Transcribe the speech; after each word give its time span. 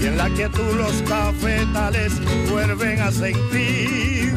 y 0.00 0.06
en 0.06 0.16
la 0.16 0.28
quietud 0.30 0.74
los 0.76 1.02
cafetales 1.02 2.12
vuelven 2.48 3.00
a 3.00 3.10
sentir 3.10 4.34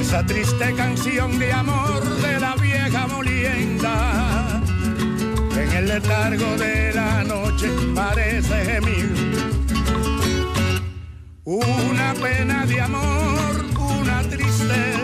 esa 0.00 0.24
triste 0.26 0.74
canción 0.74 1.38
de 1.38 1.52
amor 1.52 2.02
de 2.20 2.40
la 2.40 2.54
vieja 2.56 3.06
molienda. 3.06 4.60
En 5.56 5.72
el 5.72 5.86
letargo 5.86 6.56
de 6.56 6.92
la 6.94 7.24
noche 7.24 7.68
parece 7.94 8.64
gemir 8.64 9.14
una 11.44 12.14
pena 12.14 12.66
de 12.66 12.80
amor, 12.80 13.64
una 13.78 14.22
tristeza. 14.22 15.03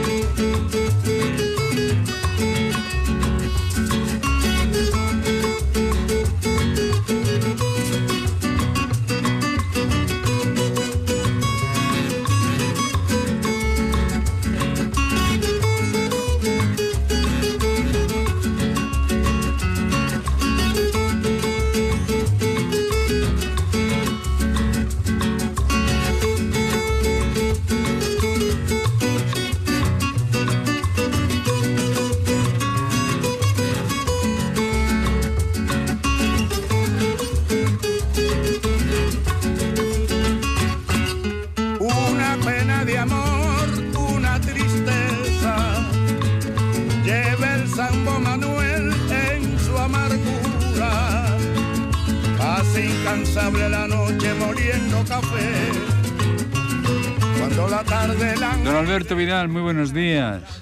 Don 58.63 58.75
Alberto 58.75 59.15
Vidal, 59.15 59.47
muy 59.49 59.61
buenos 59.63 59.91
días. 59.91 60.61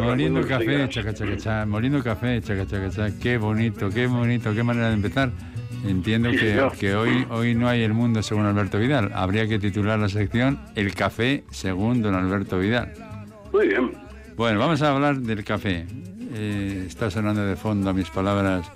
Moliendo 0.00 0.44
café, 0.46 0.88
chaca, 0.88 1.14
chaca, 1.14 1.36
cha, 1.36 1.66
moliendo 1.66 2.02
café, 2.02 2.40
chaca, 2.42 2.66
chaca, 2.66 2.90
cha. 2.90 3.10
Qué 3.20 3.38
bonito, 3.38 3.90
qué 3.90 4.08
bonito, 4.08 4.52
qué 4.52 4.62
manera 4.64 4.88
de 4.88 4.94
empezar. 4.94 5.30
Entiendo 5.86 6.30
Sí, 6.32 6.38
que, 6.38 6.68
que 6.80 6.96
hoy, 6.96 7.24
hoy 7.30 7.54
no 7.54 7.68
hay 7.68 7.82
el 7.82 7.92
mundo 7.94 8.22
según 8.24 8.44
Alberto 8.44 8.78
Vidal. 8.78 9.12
Habría 9.14 9.46
que 9.46 9.60
titular 9.60 10.00
la 10.00 10.08
sección 10.08 10.58
El 10.74 10.94
café 10.94 11.44
según 11.50 12.02
don 12.02 12.14
Alberto 12.16 12.58
Vidal. 12.58 12.92
Muy 13.52 13.68
bien. 13.68 13.92
Bueno, 14.36 14.58
vamos 14.58 14.82
a 14.82 14.90
hablar 14.90 15.18
del 15.18 15.44
café. 15.44 15.86
Eh, 16.34 16.84
está 16.88 17.08
sonando 17.08 17.46
de 17.46 17.54
fondo 17.54 17.90
a 17.90 17.92
mis 17.92 18.10
palabras 18.10 18.66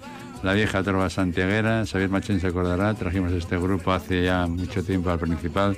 la 0.45 0.53
vieja 0.53 0.85
trova 0.85 1.11
santiaguera. 1.11 1.85
Xavier 1.85 2.11
Machín 2.11 2.39
se 2.39 2.47
acordará, 2.47 2.95
trajimos 2.95 3.33
este 3.33 3.57
grupo 3.59 3.91
hace 3.93 4.23
ya 4.25 4.47
mucho 4.47 4.85
tiempo 4.85 5.11
al 5.11 5.19
principal 5.19 5.77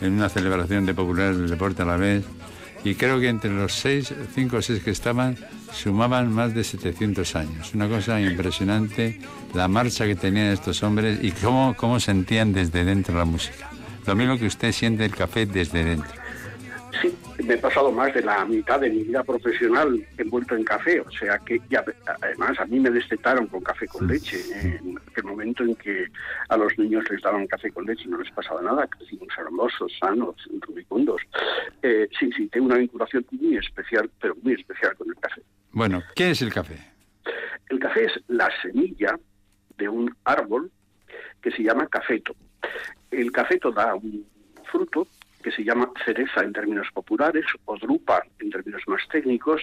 en 0.00 0.12
una 0.12 0.28
celebración 0.28 0.86
de 0.86 0.94
populares 0.94 1.38
del 1.38 1.50
deporte 1.50 1.82
a 1.82 1.86
la 1.86 1.96
vez. 1.96 2.24
Y 2.84 2.96
creo 2.96 3.18
que 3.18 3.28
entre 3.28 3.50
los 3.50 3.72
seis, 3.72 4.12
cinco 4.34 4.58
o 4.58 4.62
seis 4.62 4.82
que 4.82 4.90
estaban, 4.90 5.38
sumaban 5.72 6.30
más 6.30 6.54
de 6.54 6.64
700 6.64 7.36
años. 7.36 7.74
Una 7.74 7.88
cosa 7.88 8.20
impresionante, 8.20 9.20
la 9.54 9.68
marcha 9.68 10.06
que 10.06 10.14
tenían 10.14 10.48
estos 10.48 10.82
hombres 10.82 11.18
y 11.22 11.30
cómo, 11.32 11.74
cómo 11.76 11.98
sentían 11.98 12.52
desde 12.52 12.84
dentro 12.84 13.16
la 13.16 13.24
música. 13.24 13.70
Lo 14.06 14.14
mismo 14.14 14.36
que 14.38 14.46
usted 14.46 14.72
siente 14.72 15.04
el 15.04 15.14
café 15.14 15.46
desde 15.46 15.82
dentro. 15.82 16.23
Sí, 17.00 17.14
me 17.44 17.54
he 17.54 17.58
pasado 17.58 17.90
más 17.90 18.14
de 18.14 18.22
la 18.22 18.44
mitad 18.44 18.80
de 18.80 18.90
mi 18.90 19.02
vida 19.02 19.22
profesional 19.22 20.06
envuelto 20.16 20.54
en 20.54 20.64
café, 20.64 21.00
o 21.00 21.10
sea 21.10 21.38
que 21.38 21.60
ya, 21.68 21.84
además 22.20 22.58
a 22.58 22.66
mí 22.66 22.78
me 22.80 22.90
destetaron 22.90 23.46
con 23.46 23.62
café 23.62 23.86
con 23.86 24.06
leche. 24.06 24.38
En 24.62 24.98
el 25.16 25.24
momento 25.24 25.64
en 25.64 25.74
que 25.76 26.06
a 26.48 26.56
los 26.56 26.76
niños 26.78 27.04
les 27.10 27.20
daban 27.22 27.46
café 27.46 27.70
con 27.70 27.84
leche 27.84 28.04
y 28.04 28.08
no 28.08 28.18
les 28.18 28.30
pasaba 28.32 28.62
nada, 28.62 28.86
crecimos 28.86 29.28
hermosos, 29.36 29.92
sanos, 29.98 30.36
rubicundos. 30.60 31.20
Eh, 31.82 32.08
sí, 32.18 32.30
sí, 32.36 32.48
tengo 32.48 32.66
una 32.66 32.76
vinculación 32.76 33.26
muy 33.30 33.56
especial, 33.56 34.10
pero 34.20 34.34
muy 34.42 34.54
especial 34.54 34.96
con 34.96 35.08
el 35.08 35.16
café. 35.16 35.42
Bueno, 35.72 36.02
¿qué 36.14 36.30
es 36.30 36.42
el 36.42 36.52
café? 36.52 36.78
El 37.68 37.78
café 37.78 38.04
es 38.04 38.12
la 38.28 38.48
semilla 38.62 39.18
de 39.76 39.88
un 39.88 40.14
árbol 40.24 40.70
que 41.42 41.50
se 41.50 41.62
llama 41.62 41.86
cafeto. 41.88 42.34
El 43.10 43.32
cafeto 43.32 43.72
da 43.72 43.94
un 43.94 44.26
fruto 44.70 45.06
que 45.44 45.52
se 45.52 45.62
llama 45.62 45.92
cereza 46.06 46.42
en 46.42 46.54
términos 46.54 46.88
populares 46.94 47.44
o 47.66 47.76
drupa 47.76 48.24
en 48.40 48.48
términos 48.50 48.82
más 48.86 49.02
técnicos, 49.12 49.60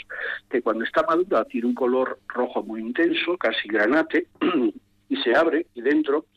que 0.48 0.62
cuando 0.62 0.84
está 0.84 1.02
madura 1.02 1.44
tiene 1.46 1.68
un 1.68 1.74
color 1.74 2.20
rojo 2.28 2.62
muy 2.62 2.82
intenso, 2.82 3.36
casi 3.38 3.68
granate, 3.68 4.28
y 5.10 5.16
se 5.18 5.36
abre 5.36 5.66
y 5.74 5.82
dentro 5.82 6.28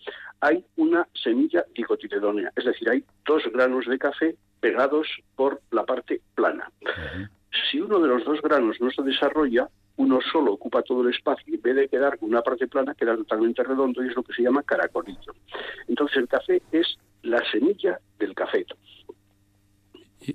hay 0.40 0.64
una 0.76 1.06
semilla 1.12 1.62
dicotiledónea, 1.74 2.52
es 2.56 2.64
decir, 2.64 2.88
hay 2.88 3.04
dos 3.26 3.42
granos 3.52 3.86
de 3.86 3.98
café 3.98 4.34
pegados 4.60 5.06
por 5.36 5.60
la 5.70 5.84
parte 5.84 6.22
plana. 6.34 6.70
Si 7.70 7.80
uno 7.80 8.00
de 8.00 8.08
los 8.08 8.24
dos 8.24 8.40
granos 8.40 8.80
no 8.80 8.90
se 8.90 9.02
desarrolla, 9.02 9.68
uno 9.96 10.20
solo 10.32 10.54
ocupa 10.54 10.82
todo 10.82 11.02
el 11.02 11.14
espacio 11.14 11.44
y 11.52 11.56
en 11.56 11.62
vez 11.62 11.76
de 11.76 11.88
quedar 11.88 12.18
con 12.18 12.30
una 12.30 12.42
parte 12.42 12.66
plana 12.66 12.94
queda 12.94 13.14
totalmente 13.14 13.62
redondo 13.62 14.02
y 14.02 14.08
es 14.08 14.16
lo 14.16 14.22
que 14.22 14.32
se 14.32 14.42
llama 14.42 14.62
caracolito. 14.62 15.34
Entonces 15.86 16.16
el 16.16 16.28
café 16.28 16.62
es 16.72 16.98
la 17.22 17.42
semilla 17.50 18.00
del 18.18 18.34
cafeto. 18.34 18.76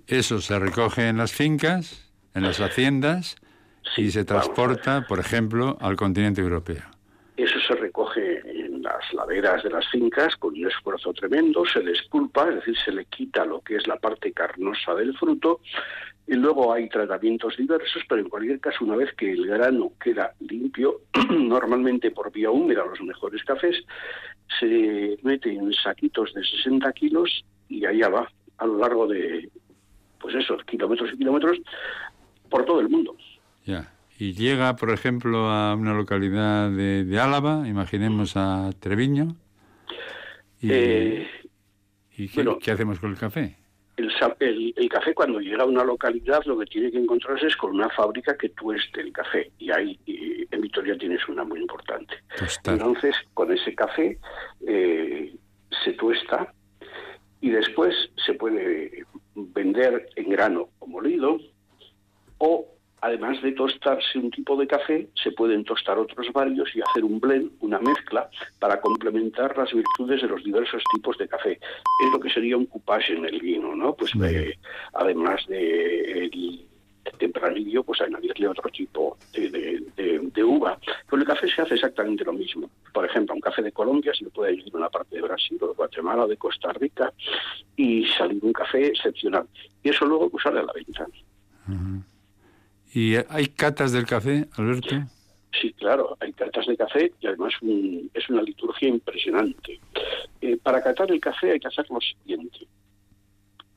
Eso 0.08 0.40
se 0.42 0.60
recoge 0.60 1.08
en 1.08 1.18
las 1.18 1.32
fincas, 1.32 2.12
en 2.34 2.44
las 2.44 2.60
haciendas 2.60 3.36
Sí, 3.96 4.04
y 4.04 4.12
se 4.12 4.24
transporta, 4.24 5.06
por 5.08 5.20
ejemplo, 5.20 5.78
al 5.82 5.96
continente 5.96 6.42
europeo. 6.42 6.84
Eso 7.38 7.60
se 7.68 7.76
recoge 7.76 8.40
en 8.46 8.82
las 8.82 9.14
laderas 9.14 9.64
de 9.64 9.70
las 9.70 9.88
fincas 9.90 10.36
con 10.36 10.54
un 10.54 10.68
esfuerzo 10.68 11.14
tremendo, 11.14 11.66
se 11.66 11.82
les 11.82 12.02
pulpa, 12.04 12.50
es 12.50 12.56
decir, 12.56 12.76
se 12.84 12.92
le 12.92 13.06
quita 13.06 13.46
lo 13.46 13.62
que 13.62 13.78
es 13.78 13.88
la 13.88 13.96
parte 13.96 14.34
carnosa 14.34 14.94
del 14.96 15.18
fruto 15.18 15.62
y 16.28 16.34
luego 16.34 16.74
hay 16.74 16.90
tratamientos 16.90 17.56
diversos, 17.58 18.04
pero 18.08 18.22
en 18.22 18.30
cualquier 18.30 18.60
caso, 18.60 18.84
una 18.84 18.98
vez 18.98 19.14
que 19.16 19.32
el 19.32 19.48
grano 19.48 19.94
queda 20.04 20.34
limpio, 20.42 21.02
normalmente 21.30 22.12
por 22.12 22.32
vía 22.32 22.52
húmeda, 22.52 22.86
los 22.86 23.02
mejores 23.02 23.44
cafés, 23.44 23.84
se 24.60 25.18
mete 25.24 25.54
en 25.54 25.74
saquitos 25.74 26.34
de 26.34 26.44
60 26.44 26.92
kilos 26.92 27.46
y 27.70 27.86
allá 27.86 28.10
va, 28.10 28.30
a 28.58 28.66
lo 28.66 28.78
largo 28.78 29.08
de, 29.08 29.50
pues 30.20 30.36
eso, 30.36 30.58
kilómetros 30.66 31.12
y 31.14 31.18
kilómetros, 31.18 31.58
por 32.50 32.66
todo 32.66 32.80
el 32.80 32.90
mundo. 32.90 33.16
Ya. 33.66 33.94
Y 34.18 34.34
llega, 34.34 34.76
por 34.76 34.92
ejemplo, 34.92 35.50
a 35.50 35.76
una 35.76 35.94
localidad 35.94 36.70
de, 36.70 37.06
de 37.06 37.20
Álava, 37.20 37.68
imaginemos 37.68 38.36
a 38.36 38.72
Treviño. 38.80 39.36
¿Y, 40.62 40.70
Eh, 40.72 41.28
y 42.18 42.28
qué, 42.28 42.44
bueno. 42.44 42.60
qué 42.60 42.72
hacemos 42.72 43.00
con 43.00 43.12
el 43.12 43.18
café? 43.18 43.56
el, 44.40 44.90
café 44.90 45.14
cuando 45.14 45.40
llega 45.40 45.64
a 45.64 45.68
una 45.68 45.84
localidad 45.84 46.44
lo 46.46 46.58
que 46.58 46.66
tiene 46.66 46.92
que 46.92 46.98
encontrarse 46.98 47.48
es 47.48 47.56
con 47.56 47.72
una 47.72 47.90
fábrica 47.90 48.38
que 48.38 48.50
tueste 48.50 49.02
el 49.02 49.12
café 49.12 49.52
y 49.60 49.72
ahí 49.72 50.00
en 50.06 50.62
Vitoria 50.62 50.98
tienes 50.98 51.28
una 51.28 51.44
muy 51.44 51.60
importante. 51.60 52.16
Entonces 52.66 53.16
con 53.34 53.52
ese 53.52 53.76
café 53.76 54.18
eh, 54.66 55.36
se 55.84 55.94
tuesta 55.94 56.54
y 57.42 57.50
después 57.50 57.96
se 58.26 58.34
puede 58.34 59.06
vender 59.36 60.10
en 60.16 60.30
grano 60.30 60.70
o 60.80 60.88
molido 60.88 61.40
o 62.40 62.66
además 63.02 63.42
de 63.42 63.52
tostarse 63.54 64.18
un 64.18 64.32
tipo 64.32 64.58
de 64.58 64.68
café, 64.68 65.08
se 65.22 65.32
pueden 65.32 65.64
tostar 65.64 65.98
otros 65.98 66.28
varios 66.34 66.76
y 66.76 66.82
hacer 66.82 67.04
un 67.04 67.20
blend, 67.20 67.52
una 67.62 67.80
mezcla, 67.80 68.30
para 68.60 68.82
complementar 68.82 69.58
las 69.58 69.74
virtudes 69.74 70.22
de 70.22 70.28
los 70.28 70.44
diversos 70.44 70.84
tipos 70.94 71.18
de 71.18 71.28
café. 71.28 71.52
Es 71.52 72.12
lo 72.12 72.20
que 72.20 72.30
sería 72.30 72.58
un 72.58 72.66
coupage 72.66 73.14
en 73.14 73.26
el 73.26 73.40
vino, 73.40 73.76
¿no? 73.76 73.96
Pues 73.96 74.12
eh, 74.24 74.58
además 74.94 75.46
de 75.48 76.26
el 76.26 76.69
tempranillo, 77.18 77.84
pues 77.84 78.02
añadirle 78.02 78.48
otro 78.48 78.70
tipo 78.70 79.18
de, 79.34 80.44
uva. 80.44 80.80
Con 81.08 81.20
el 81.20 81.28
café 81.28 81.48
se 81.50 81.62
hace 81.62 81.76
exactamente 81.76 82.24
lo 82.24 82.34
mismo. 82.34 82.70
Por 82.94 83.06
ejemplo, 83.06 83.36
un 83.36 83.42
café 83.42 83.62
de 83.62 83.72
Colombia 83.72 84.14
se 84.14 84.24
le 84.24 84.30
puede 84.30 84.54
añadir 84.54 84.76
una 84.76 84.90
parte 84.90 85.16
de 85.16 85.22
Brasil 85.22 85.58
o 85.62 85.68
de 85.68 85.74
Guatemala 85.74 86.24
o 86.24 86.28
de 86.28 86.38
Costa 86.38 86.72
Rica 86.74 87.12
y 87.76 88.06
salir 88.18 88.40
un 88.44 88.54
café 88.54 88.88
excepcional. 88.88 89.46
Y 89.84 89.90
eso 89.90 90.06
luego 90.06 90.30
pues, 90.30 90.44
sale 90.44 90.60
a 90.60 90.64
la 90.64 90.74
venta. 90.74 91.06
¿Y 92.94 93.16
hay 93.16 93.48
catas 93.48 93.92
del 93.92 94.06
café, 94.06 94.48
Alberto? 94.58 94.96
Sí, 95.60 95.74
claro, 95.74 96.16
hay 96.20 96.32
catas 96.34 96.66
de 96.68 96.78
café 96.78 97.12
y 97.20 97.28
además 97.28 97.54
es 98.14 98.30
una 98.30 98.42
liturgia 98.42 98.88
impresionante. 98.88 99.80
Eh, 100.42 100.58
para 100.58 100.82
catar 100.82 101.12
el 101.12 101.20
café 101.20 101.52
hay 101.52 101.60
que 101.60 101.68
hacer 101.68 101.86
lo 101.90 102.00
siguiente. 102.00 102.60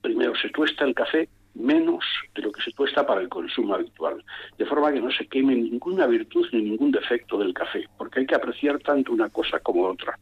Primero, 0.00 0.34
se 0.36 0.48
tuesta 0.50 0.84
el 0.84 0.94
café 0.94 1.28
menos 1.54 2.04
de 2.34 2.42
lo 2.42 2.52
que 2.52 2.62
se 2.62 2.72
tuesta 2.72 3.06
para 3.06 3.20
el 3.20 3.28
consumo 3.28 3.74
habitual, 3.74 4.22
de 4.56 4.66
forma 4.66 4.92
que 4.92 5.00
no 5.00 5.10
se 5.10 5.26
queme 5.26 5.54
ninguna 5.54 6.06
virtud 6.06 6.46
ni 6.52 6.62
ningún 6.62 6.90
defecto 6.90 7.38
del 7.38 7.54
café, 7.54 7.88
porque 7.96 8.20
hay 8.20 8.26
que 8.26 8.34
apreciar 8.34 8.78
tanto 8.80 9.12
una 9.12 9.28
cosa 9.28 9.58
como 9.60 9.86
otra. 9.86 10.18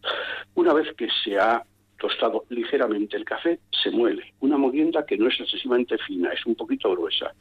Una 0.55 0.73
vez 0.73 0.93
que 0.97 1.09
se 1.25 1.39
ha 1.39 1.63
tostado 1.99 2.45
ligeramente 2.49 3.17
el 3.17 3.25
café, 3.25 3.61
se 3.71 3.91
muele. 3.91 4.33
Una 4.41 4.57
molienda 4.57 5.05
que 5.05 5.19
no 5.19 5.29
es 5.29 5.39
excesivamente 5.39 5.99
fina, 5.99 6.33
es 6.33 6.45
un 6.47 6.55
poquito 6.55 6.91
gruesa. 6.91 7.33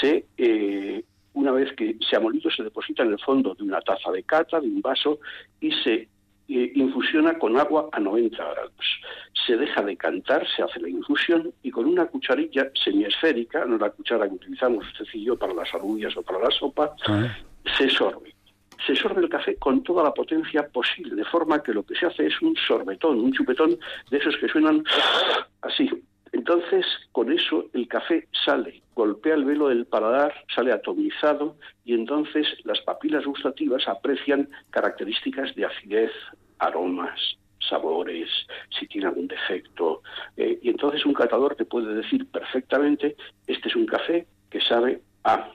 Se, 0.00 0.24
eh, 0.38 1.04
una 1.34 1.52
vez 1.52 1.72
que 1.74 1.96
se 2.08 2.16
ha 2.16 2.20
molido, 2.20 2.50
se 2.50 2.62
deposita 2.62 3.02
en 3.02 3.12
el 3.12 3.20
fondo 3.20 3.54
de 3.54 3.62
una 3.62 3.80
taza 3.82 4.10
de 4.10 4.22
cata, 4.22 4.60
de 4.60 4.66
un 4.66 4.80
vaso, 4.80 5.20
y 5.60 5.70
se 5.70 6.08
eh, 6.50 6.72
infusiona 6.74 7.38
con 7.38 7.58
agua 7.58 7.88
a 7.92 8.00
90 8.00 8.36
grados. 8.36 9.00
Se 9.46 9.56
deja 9.56 9.82
decantar, 9.82 10.46
se 10.48 10.62
hace 10.62 10.80
la 10.80 10.88
infusión 10.88 11.52
y 11.62 11.70
con 11.70 11.86
una 11.86 12.06
cucharilla 12.06 12.70
semiesférica, 12.82 13.64
no 13.64 13.78
la 13.78 13.90
cuchara 13.90 14.28
que 14.28 14.34
utilizamos 14.34 14.84
usted 14.86 15.06
y 15.14 15.24
yo 15.24 15.36
para 15.36 15.54
las 15.54 15.72
alubias 15.74 16.16
o 16.16 16.22
para 16.22 16.40
la 16.40 16.50
sopa, 16.50 16.94
ah. 17.06 17.36
se 17.78 17.88
sorbe 17.88 18.34
se 18.86 18.96
sorbe 18.96 19.22
el 19.22 19.28
café 19.28 19.56
con 19.56 19.82
toda 19.82 20.02
la 20.02 20.14
potencia 20.14 20.66
posible, 20.68 21.14
de 21.14 21.24
forma 21.24 21.62
que 21.62 21.72
lo 21.72 21.84
que 21.84 21.94
se 21.94 22.06
hace 22.06 22.26
es 22.26 22.40
un 22.40 22.56
sorbetón, 22.56 23.20
un 23.20 23.32
chupetón 23.32 23.78
de 24.10 24.18
esos 24.18 24.36
que 24.38 24.48
suenan 24.48 24.82
así. 25.62 25.90
Entonces, 26.40 26.86
con 27.12 27.30
eso 27.30 27.66
el 27.74 27.86
café 27.86 28.26
sale, 28.46 28.80
golpea 28.94 29.34
el 29.34 29.44
velo 29.44 29.68
del 29.68 29.84
paladar, 29.84 30.32
sale 30.54 30.72
atomizado 30.72 31.56
y 31.84 31.92
entonces 31.92 32.46
las 32.64 32.80
papilas 32.80 33.26
gustativas 33.26 33.86
aprecian 33.86 34.48
características 34.70 35.54
de 35.54 35.66
acidez, 35.66 36.10
aromas, 36.58 37.20
sabores, 37.58 38.30
si 38.70 38.86
tiene 38.86 39.08
algún 39.08 39.28
defecto. 39.28 40.00
Eh, 40.38 40.58
y 40.62 40.70
entonces 40.70 41.04
un 41.04 41.12
catador 41.12 41.56
te 41.56 41.66
puede 41.66 41.92
decir 41.92 42.26
perfectamente, 42.30 43.16
este 43.46 43.68
es 43.68 43.76
un 43.76 43.84
café 43.84 44.26
que 44.48 44.62
sabe 44.62 45.02
a 45.24 45.52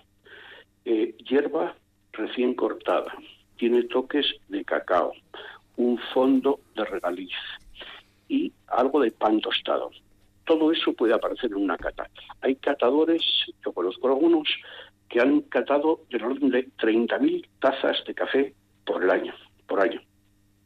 eh, 0.85 1.15
hierba 1.27 1.75
recién 2.13 2.53
cortada, 2.53 3.11
tiene 3.57 3.81
toques 3.85 4.27
de 4.49 4.63
cacao, 4.63 5.13
un 5.77 5.97
fondo 6.13 6.59
de 6.75 6.85
regaliz 6.85 7.33
y 8.29 8.53
algo 8.67 8.99
de 8.99 9.09
pan 9.09 9.41
tostado. 9.41 9.89
Todo 10.45 10.71
eso 10.71 10.93
puede 10.93 11.13
aparecer 11.13 11.51
en 11.51 11.57
una 11.57 11.77
cata. 11.77 12.09
Hay 12.41 12.55
catadores, 12.55 13.21
yo 13.63 13.71
conozco 13.71 14.07
algunos, 14.07 14.47
que 15.09 15.19
han 15.19 15.41
catado 15.41 16.01
del 16.09 16.23
orden 16.23 16.49
de 16.49 16.67
30.000 16.77 17.47
tazas 17.59 18.03
de 18.05 18.13
café 18.13 18.53
por 18.85 19.03
el 19.03 19.09
año, 19.09 19.33
por 19.67 19.79
año. 19.79 20.01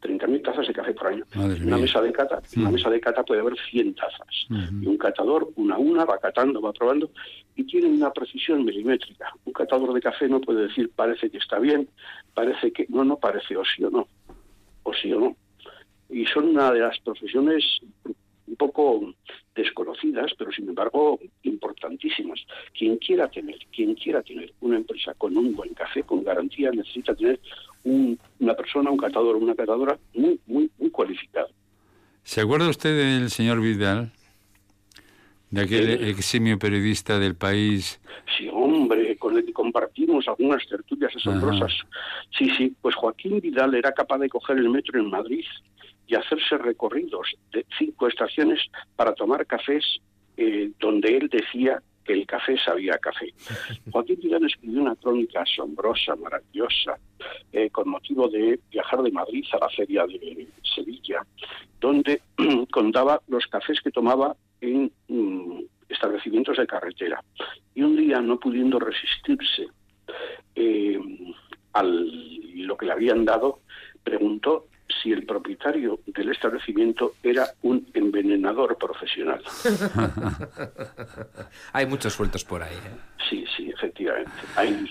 30.000 0.01 0.43
tazas 0.43 0.67
de 0.67 0.73
café 0.73 0.93
por 0.93 1.07
año. 1.07 1.25
una 1.35 1.77
mesa 1.77 2.01
de 2.01 2.11
cata, 2.13 2.41
una 2.55 2.69
mm. 2.69 2.73
mesa 2.73 2.89
de 2.89 3.01
cata 3.01 3.23
puede 3.23 3.41
haber 3.41 3.55
100 3.69 3.95
tazas. 3.95 4.47
Y 4.49 4.87
un 4.87 4.97
catador, 4.97 5.49
una 5.55 5.75
a 5.75 5.77
una, 5.77 6.05
va 6.05 6.17
catando, 6.17 6.61
va 6.61 6.71
probando 6.71 7.11
y 7.55 7.65
tiene 7.65 7.87
una 7.87 8.11
precisión 8.11 8.63
milimétrica. 8.63 9.33
Un 9.43 9.53
catador 9.53 9.93
de 9.93 10.01
café 10.01 10.29
no 10.29 10.39
puede 10.39 10.67
decir 10.67 10.89
parece 10.95 11.29
que 11.29 11.37
está 11.37 11.59
bien, 11.59 11.89
parece 12.33 12.71
que 12.71 12.85
no, 12.89 13.03
no 13.03 13.17
parece 13.17 13.57
o 13.57 13.63
sí 13.65 13.83
o 13.83 13.89
no, 13.89 14.07
o 14.83 14.93
sí 14.93 15.11
o 15.11 15.19
no. 15.19 15.35
Y 16.09 16.25
son 16.25 16.49
una 16.49 16.71
de 16.71 16.79
las 16.79 16.97
profesiones 17.01 17.63
un 18.05 18.55
poco 18.55 19.13
desconocidas, 19.59 20.31
pero 20.37 20.51
sin 20.51 20.69
embargo 20.69 21.19
importantísimas. 21.43 22.39
Quien 22.77 22.97
quiera 22.97 23.27
tener, 23.27 23.57
quien 23.73 23.95
quiera 23.95 24.21
tener 24.21 24.53
una 24.61 24.77
empresa 24.77 25.13
con 25.17 25.37
un 25.37 25.55
buen 25.55 25.73
café, 25.73 26.03
con 26.03 26.23
garantía, 26.23 26.71
necesita 26.71 27.15
tener 27.15 27.39
una 27.83 28.53
persona, 28.55 28.91
un 28.91 28.97
catador 28.97 29.35
o 29.35 29.39
una 29.39 29.55
catadora 29.55 29.97
muy, 30.13 30.39
muy, 30.47 30.69
muy 30.77 30.89
cualificado. 30.89 31.49
¿Se 32.23 32.41
acuerda 32.41 32.69
usted 32.69 32.95
del 32.95 33.29
señor 33.29 33.61
Vidal? 33.61 34.11
De 35.49 35.61
aquel 35.61 36.03
eximio 36.07 36.59
periodista 36.59 37.17
del 37.17 37.35
país. 37.35 37.99
Sí, 38.37 38.47
hombre, 38.53 39.17
con 39.17 39.35
el 39.35 39.43
que 39.43 39.53
compartimos 39.53 40.27
algunas 40.27 40.63
tertulias 40.67 41.15
asombrosas. 41.15 41.71
Sí, 42.37 42.51
sí, 42.55 42.75
pues 42.81 42.93
Joaquín 42.93 43.39
Vidal 43.39 43.73
era 43.73 43.91
capaz 43.93 44.19
de 44.19 44.29
coger 44.29 44.57
el 44.57 44.69
metro 44.69 44.99
en 44.99 45.09
Madrid 45.09 45.45
y 46.09 46.15
hacerse 46.15 46.57
recorridos 46.57 47.35
de 47.53 47.65
cinco 47.77 48.07
estaciones 48.07 48.59
para 48.95 49.13
tomar 49.13 49.45
cafés 49.45 49.85
eh, 50.35 50.71
donde 50.79 51.15
él 51.15 51.29
decía 51.29 51.81
que 52.03 52.13
el 52.13 52.25
café 52.25 52.57
sabía 52.57 52.97
café. 52.97 53.31
Joaquín 53.91 54.19
Vidal 54.19 54.45
escribió 54.45 54.81
una 54.81 54.95
crónica 54.95 55.41
asombrosa, 55.41 56.15
maravillosa, 56.15 56.97
eh, 57.53 57.69
con 57.69 57.89
motivo 57.89 58.27
de 58.27 58.59
viajar 58.71 59.03
de 59.03 59.11
Madrid 59.11 59.45
a 59.51 59.59
la 59.59 59.69
feria 59.69 60.07
de 60.07 60.47
Sevilla, 60.63 61.21
donde 61.79 62.21
contaba 62.71 63.21
los 63.27 63.45
cafés 63.45 63.79
que 63.81 63.91
tomaba 63.91 64.35
en 64.61 64.91
mm, 65.09 65.59
establecimientos 65.89 66.57
de 66.57 66.65
carretera. 66.65 67.23
Y 67.75 67.83
un 67.83 67.95
día, 67.95 68.19
no 68.19 68.39
pudiendo 68.39 68.79
resistirse 68.79 69.67
eh, 70.55 70.99
a 71.73 71.83
lo 71.83 72.77
que 72.77 72.85
le 72.87 72.93
habían 72.93 73.25
dado, 73.25 73.59
preguntó 74.03 74.68
si 75.01 75.11
el 75.11 75.25
propietario 75.25 75.99
del 76.05 76.31
establecimiento 76.31 77.13
era 77.23 77.47
un 77.61 77.87
envenenador 77.93 78.77
profesional. 78.77 79.41
Hay 81.73 81.85
muchos 81.85 82.13
sueltos 82.13 82.43
por 82.43 82.63
ahí. 82.63 82.75
¿eh? 82.75 83.25
Sí, 83.29 83.45
sí, 83.55 83.69
efectivamente. 83.69 84.31
Hay... 84.55 84.85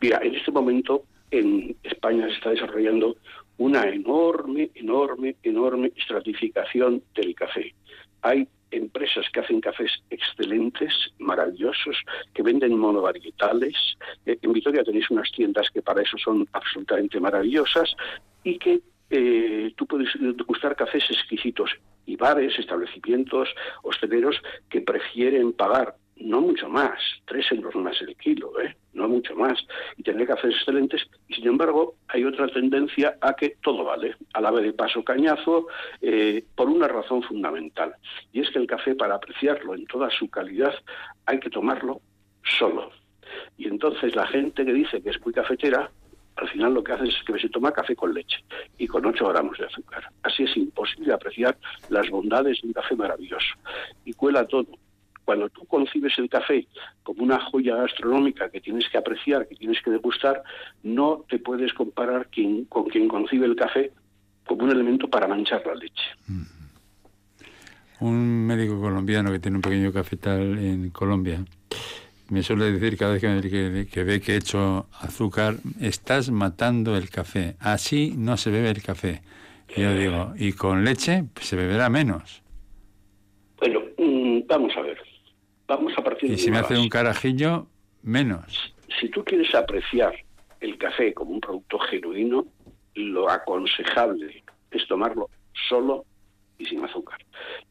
Mira, 0.00 0.20
en 0.22 0.34
este 0.34 0.50
momento 0.50 1.04
en 1.30 1.76
España 1.82 2.26
se 2.28 2.34
está 2.34 2.50
desarrollando 2.50 3.16
una 3.58 3.88
enorme, 3.88 4.70
enorme, 4.74 5.36
enorme 5.42 5.92
estratificación 5.96 7.02
del 7.14 7.34
café. 7.34 7.74
Hay 8.22 8.48
empresas 8.70 9.26
que 9.32 9.40
hacen 9.40 9.60
cafés 9.60 9.92
excelentes, 10.10 10.92
maravillosos, 11.18 11.96
que 12.32 12.42
venden 12.42 12.76
monovarietales. 12.76 13.74
Eh, 14.26 14.38
en 14.42 14.52
Vitoria 14.52 14.82
tenéis 14.82 15.08
unas 15.10 15.30
tiendas 15.30 15.70
que 15.70 15.82
para 15.82 16.02
eso 16.02 16.18
son 16.18 16.48
absolutamente 16.52 17.20
maravillosas 17.20 17.94
y 18.42 18.58
que 18.58 18.80
eh, 19.16 19.74
tú 19.76 19.86
puedes 19.86 20.08
gustar 20.46 20.76
cafés 20.76 21.04
exquisitos 21.10 21.70
y 22.06 22.16
bares, 22.16 22.58
establecimientos, 22.58 23.48
hosteleros 23.82 24.40
que 24.68 24.80
prefieren 24.80 25.52
pagar 25.52 25.96
no 26.16 26.40
mucho 26.40 26.68
más, 26.68 26.98
tres 27.26 27.50
euros 27.50 27.74
más 27.74 28.00
el 28.00 28.16
kilo, 28.16 28.60
¿eh? 28.60 28.76
no 28.92 29.08
mucho 29.08 29.34
más, 29.34 29.58
y 29.96 30.02
tener 30.02 30.26
cafés 30.26 30.54
excelentes, 30.54 31.02
y 31.28 31.34
sin 31.34 31.48
embargo 31.48 31.96
hay 32.08 32.24
otra 32.24 32.46
tendencia 32.48 33.16
a 33.20 33.34
que 33.34 33.56
todo 33.62 33.84
vale, 33.84 34.14
a 34.32 34.40
la 34.40 34.50
vez 34.50 34.64
de 34.64 34.72
paso 34.72 35.02
cañazo, 35.02 35.66
eh, 36.00 36.44
por 36.54 36.68
una 36.68 36.86
razón 36.86 37.22
fundamental, 37.22 37.94
y 38.32 38.40
es 38.40 38.50
que 38.50 38.60
el 38.60 38.66
café 38.66 38.94
para 38.94 39.16
apreciarlo 39.16 39.74
en 39.74 39.86
toda 39.86 40.10
su 40.10 40.28
calidad 40.28 40.74
hay 41.26 41.40
que 41.40 41.50
tomarlo 41.50 42.00
solo. 42.44 42.90
Y 43.56 43.66
entonces 43.66 44.14
la 44.14 44.26
gente 44.26 44.64
que 44.64 44.72
dice 44.72 45.02
que 45.02 45.10
es 45.10 45.20
muy 45.24 45.32
cafetera, 45.32 45.90
al 46.36 46.48
final 46.48 46.74
lo 46.74 46.82
que 46.82 46.92
hace 46.92 47.04
es 47.04 47.14
que 47.24 47.38
se 47.38 47.48
toma 47.48 47.72
café 47.72 47.94
con 47.94 48.12
leche 48.12 48.44
y 48.78 48.86
con 48.86 49.06
8 49.06 49.28
gramos 49.28 49.58
de 49.58 49.66
azúcar. 49.66 50.10
Así 50.22 50.44
es 50.44 50.56
imposible 50.56 51.12
apreciar 51.12 51.56
las 51.88 52.08
bondades 52.10 52.60
de 52.60 52.68
un 52.68 52.74
café 52.74 52.96
maravilloso. 52.96 53.54
Y 54.04 54.12
cuela 54.12 54.46
todo. 54.46 54.66
Cuando 55.24 55.48
tú 55.48 55.64
concibes 55.64 56.18
el 56.18 56.28
café 56.28 56.66
como 57.02 57.22
una 57.22 57.40
joya 57.40 57.76
gastronómica 57.76 58.50
que 58.50 58.60
tienes 58.60 58.88
que 58.90 58.98
apreciar, 58.98 59.48
que 59.48 59.54
tienes 59.54 59.80
que 59.80 59.90
degustar, 59.90 60.42
no 60.82 61.24
te 61.28 61.38
puedes 61.38 61.72
comparar 61.72 62.28
con 62.68 62.84
quien 62.90 63.08
concibe 63.08 63.46
el 63.46 63.56
café 63.56 63.92
como 64.46 64.64
un 64.64 64.70
elemento 64.70 65.08
para 65.08 65.26
manchar 65.26 65.64
la 65.66 65.74
leche. 65.74 66.04
un 68.00 68.46
médico 68.46 68.78
colombiano 68.78 69.32
que 69.32 69.38
tiene 69.38 69.56
un 69.56 69.62
pequeño 69.62 69.92
cafetal 69.92 70.58
en 70.58 70.90
Colombia 70.90 71.42
me 72.34 72.42
suele 72.42 72.72
decir 72.72 72.98
cada 72.98 73.12
vez 73.12 73.20
que, 73.20 73.86
que, 73.86 74.02
ve 74.02 74.20
que 74.20 74.32
he 74.32 74.36
hecho 74.36 74.88
azúcar, 75.00 75.54
estás 75.80 76.30
matando 76.30 76.96
el 76.96 77.08
café. 77.08 77.54
Así 77.60 78.12
no 78.16 78.36
se 78.36 78.50
bebe 78.50 78.70
el 78.70 78.82
café. 78.82 79.22
Y 79.76 79.82
yo 79.82 79.94
digo, 79.94 80.32
¿y 80.36 80.52
con 80.52 80.84
leche 80.84 81.26
se 81.40 81.54
beberá 81.54 81.88
menos? 81.88 82.42
Bueno, 83.58 83.82
mm, 83.96 84.40
vamos 84.48 84.76
a 84.76 84.80
ver. 84.80 84.98
Vamos 85.68 85.92
a 85.96 86.02
partir 86.02 86.32
Y 86.32 86.36
si 86.36 86.50
me 86.50 86.58
hace 86.58 86.76
un 86.76 86.88
carajillo, 86.88 87.68
menos. 88.02 88.74
Si 89.00 89.08
tú 89.10 89.24
quieres 89.24 89.54
apreciar 89.54 90.12
el 90.58 90.76
café 90.76 91.14
como 91.14 91.30
un 91.30 91.40
producto 91.40 91.78
genuino, 91.78 92.46
lo 92.96 93.30
aconsejable 93.30 94.42
es 94.72 94.86
tomarlo 94.88 95.30
solo 95.68 96.04
y 96.58 96.64
sin 96.64 96.84
azúcar. 96.84 97.18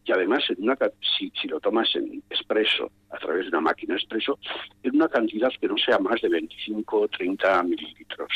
Y 0.06 0.12
además, 0.12 0.44
en 0.50 0.64
una, 0.64 0.78
si, 1.18 1.32
si 1.40 1.48
lo 1.48 1.60
tomas 1.60 1.96
en 1.96 2.24
expreso, 2.30 2.92
a 3.12 3.18
través 3.18 3.44
de 3.44 3.50
una 3.50 3.62
máquina 3.62 3.96
expreso, 3.96 4.38
en 4.84 4.96
una 4.96 5.08
cantidad 5.08 5.52
que 5.60 5.68
no 5.68 5.78
sea 5.78 6.00
más 6.00 6.22
de 6.22 6.30
25 6.30 7.00
o 7.00 7.08
30 7.08 7.64
mililitros. 7.64 8.32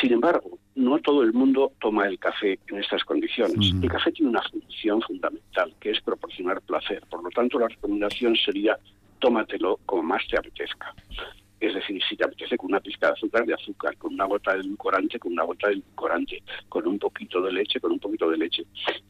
Sin 0.00 0.12
embargo, 0.12 0.58
no 0.74 0.98
todo 1.00 1.22
el 1.22 1.32
mundo 1.32 1.72
toma 1.80 2.06
el 2.06 2.18
café 2.18 2.58
en 2.66 2.78
estas 2.78 3.04
condiciones. 3.04 3.72
El 3.82 3.90
café 3.90 4.10
tiene 4.10 4.30
una 4.30 4.42
función 4.42 5.02
fundamental, 5.02 5.74
que 5.78 5.90
es 5.90 6.00
proporcionar 6.00 6.62
placer. 6.62 7.02
Por 7.10 7.22
lo 7.22 7.30
tanto, 7.30 7.58
la 7.58 7.68
recomendación 7.68 8.34
sería 8.36 8.78
tómatelo 9.18 9.78
como 9.86 10.02
más 10.02 10.26
te 10.28 10.38
apetezca. 10.38 10.94
Es 11.62 11.74
decir, 11.74 12.02
si 12.08 12.16
te 12.16 12.24
apetece 12.24 12.56
con 12.56 12.70
una 12.70 12.80
pizca 12.80 13.06
de 13.06 13.12
azúcar, 13.12 13.46
de 13.46 13.54
azúcar, 13.54 13.96
con 13.96 14.14
una 14.14 14.24
gota 14.24 14.52
de 14.52 14.62
edulcorante, 14.62 15.20
con 15.20 15.32
una 15.32 15.44
gota 15.44 15.68
de 15.68 15.74
edulcorante, 15.74 16.42
con 16.68 16.88
un 16.88 16.98
poquito 16.98 17.40
de 17.40 17.52
leche, 17.52 17.78
con 17.78 17.92
un 17.92 18.00
poquito 18.00 18.28
de 18.28 18.36
leche. 18.36 18.64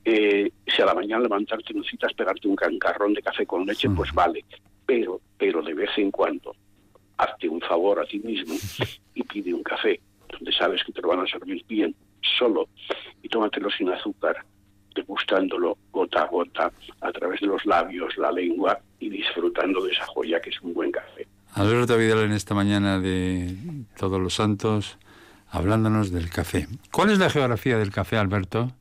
Eh, 0.05 0.53
si 0.67 0.83
a 0.83 0.85
la 0.85 0.93
mañana 0.93 1.23
levantarte 1.23 1.73
necesitas 1.73 2.13
pegarte 2.13 2.47
un 2.47 2.55
cancarrón 2.55 3.15
de 3.15 3.23
café 3.23 3.47
con 3.47 3.65
leche, 3.65 3.89
pues 3.89 4.13
vale. 4.13 4.45
Pero, 4.85 5.19
pero 5.39 5.63
de 5.63 5.73
vez 5.73 5.97
en 5.97 6.11
cuando, 6.11 6.55
hazte 7.17 7.49
un 7.49 7.63
favor 7.63 8.01
a 8.01 8.05
ti 8.05 8.19
mismo 8.19 8.55
y 9.15 9.23
pide 9.23 9.55
un 9.55 9.63
café 9.63 9.99
donde 10.29 10.53
sabes 10.53 10.85
que 10.85 10.93
te 10.93 11.01
lo 11.01 11.09
van 11.09 11.21
a 11.21 11.27
servir 11.27 11.65
bien, 11.67 11.95
solo, 12.39 12.69
y 13.23 13.31
tómatelo 13.31 13.71
sin 13.71 13.89
azúcar, 13.89 14.45
degustándolo 14.95 15.79
gota 15.91 16.25
a 16.25 16.27
gota 16.27 16.71
a 17.01 17.13
través 17.13 17.41
de 17.41 17.47
los 17.47 17.65
labios, 17.65 18.15
la 18.19 18.31
lengua 18.31 18.79
y 19.01 19.09
disfrutando 19.09 19.83
de 19.83 19.93
esa 19.93 20.05
joya 20.05 20.39
que 20.39 20.51
es 20.51 20.61
un 20.61 20.75
buen 20.75 20.93
café. 20.93 21.22
Alberto 21.55 21.99
Vidal 21.99 22.21
en 22.21 22.33
esta 22.33 22.55
mañana 22.55 22.99
de 22.99 23.55
Todos 23.99 24.19
los 24.19 24.35
Santos, 24.35 24.97
hablándonos 25.51 26.11
del 26.11 26.31
café. 26.31 26.67
¿Cuál 26.91 27.11
es 27.11 27.19
la 27.19 27.29
geografía 27.29 27.77
del 27.77 27.91
café, 27.91 28.17
Alberto? 28.17 28.73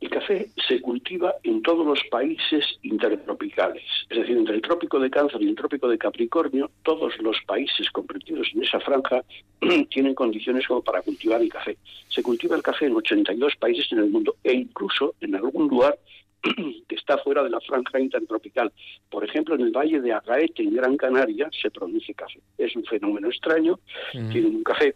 El 0.00 0.08
café 0.08 0.48
se 0.66 0.80
cultiva 0.80 1.34
en 1.42 1.60
todos 1.60 1.84
los 1.84 2.02
países 2.10 2.64
intertropicales, 2.82 3.82
es 4.08 4.18
decir, 4.18 4.38
entre 4.38 4.54
el 4.54 4.62
trópico 4.62 4.98
de 4.98 5.10
Cáncer 5.10 5.42
y 5.42 5.48
el 5.48 5.54
trópico 5.54 5.86
de 5.88 5.98
Capricornio, 5.98 6.70
todos 6.82 7.18
los 7.18 7.36
países 7.46 7.90
comprendidos 7.90 8.48
en 8.54 8.62
esa 8.62 8.80
franja 8.80 9.22
tienen 9.90 10.14
condiciones 10.14 10.66
como 10.66 10.82
para 10.82 11.02
cultivar 11.02 11.42
el 11.42 11.50
café. 11.50 11.76
Se 12.08 12.22
cultiva 12.22 12.56
el 12.56 12.62
café 12.62 12.86
en 12.86 12.96
82 12.96 13.56
países 13.56 13.92
en 13.92 13.98
el 13.98 14.08
mundo 14.08 14.36
e 14.44 14.54
incluso 14.54 15.14
en 15.20 15.34
algún 15.34 15.68
lugar 15.68 15.98
que 16.88 16.94
está 16.94 17.18
fuera 17.18 17.42
de 17.42 17.50
la 17.50 17.60
franja 17.60 17.98
intertropical. 18.00 18.72
Por 19.10 19.24
ejemplo, 19.24 19.54
en 19.54 19.62
el 19.62 19.72
valle 19.72 20.00
de 20.00 20.12
Agaete, 20.12 20.62
en 20.62 20.74
Gran 20.74 20.96
Canaria, 20.96 21.50
se 21.60 21.70
produce 21.70 22.14
café. 22.14 22.40
Es 22.56 22.74
un 22.76 22.84
fenómeno 22.84 23.28
extraño, 23.28 23.78
tienen 24.12 24.56
un 24.56 24.62
café 24.62 24.94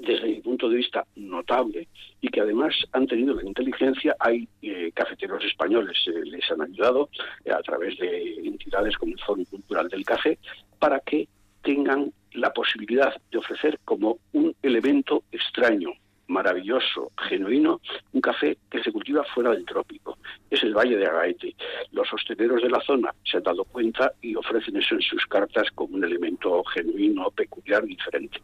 desde 0.00 0.28
mi 0.28 0.40
punto 0.40 0.68
de 0.68 0.76
vista 0.76 1.06
notable 1.16 1.88
y 2.20 2.28
que 2.28 2.40
además 2.40 2.74
han 2.92 3.06
tenido 3.06 3.34
la 3.34 3.44
inteligencia, 3.44 4.16
hay 4.18 4.48
eh, 4.62 4.92
cafeteros 4.94 5.44
españoles, 5.44 5.96
eh, 6.06 6.24
les 6.24 6.50
han 6.50 6.62
ayudado 6.62 7.10
eh, 7.44 7.52
a 7.52 7.60
través 7.62 7.98
de 7.98 8.34
entidades 8.44 8.96
como 8.96 9.12
el 9.12 9.20
Foro 9.20 9.42
Cultural 9.50 9.88
del 9.88 10.04
Café, 10.04 10.38
para 10.78 11.00
que 11.00 11.28
tengan 11.62 12.12
la 12.32 12.52
posibilidad 12.52 13.14
de 13.30 13.38
ofrecer 13.38 13.78
como 13.84 14.18
un 14.32 14.54
elemento 14.62 15.24
extraño, 15.32 15.92
maravilloso, 16.28 17.12
genuino, 17.28 17.80
un 18.12 18.20
café 18.20 18.58
que 18.70 18.82
se 18.82 18.92
cultiva 18.92 19.24
fuera 19.24 19.50
del 19.50 19.64
trópico. 19.64 20.18
Es 20.50 20.62
el 20.62 20.74
Valle 20.74 20.96
de 20.96 21.06
Agaete. 21.06 21.56
Los 21.92 22.12
hosteleros 22.12 22.62
de 22.62 22.70
la 22.70 22.80
zona 22.80 23.14
se 23.24 23.38
han 23.38 23.42
dado 23.42 23.64
cuenta 23.64 24.12
y 24.22 24.36
ofrecen 24.36 24.76
eso 24.76 24.94
en 24.94 25.02
sus 25.02 25.26
cartas 25.26 25.68
como 25.74 25.96
un 25.96 26.04
elemento 26.04 26.62
genuino, 26.64 27.30
peculiar, 27.30 27.84
diferente. 27.84 28.40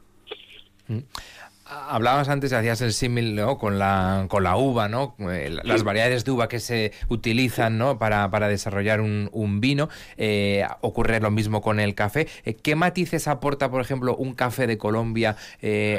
Hablabas 1.89 2.29
antes, 2.29 2.53
hacías 2.53 2.81
el 2.81 2.93
símil 2.93 3.35
¿no? 3.35 3.59
con, 3.59 3.79
la, 3.79 4.27
con 4.29 4.45
la 4.45 4.57
uva, 4.57 4.89
¿no? 4.89 5.15
Eh, 5.19 5.57
las 5.63 5.83
variedades 5.83 6.25
de 6.25 6.31
uva 6.31 6.49
que 6.49 6.61
se 6.61 6.93
utilizan 7.09 7.79
¿no? 7.79 7.99
para, 7.99 8.31
para 8.31 8.49
desarrollar 8.49 9.01
un, 9.01 9.29
un 9.33 9.61
vino. 9.61 9.89
Eh, 10.17 10.65
ocurre 10.81 11.21
lo 11.21 11.31
mismo 11.31 11.61
con 11.61 11.81
el 11.81 11.95
café. 11.95 12.29
Eh, 12.45 12.55
¿Qué 12.55 12.77
matices 12.77 13.29
aporta, 13.29 13.71
por 13.71 13.81
ejemplo, 13.81 14.17
un 14.17 14.35
café 14.35 14.67
de 14.67 14.79
Colombia 14.79 15.37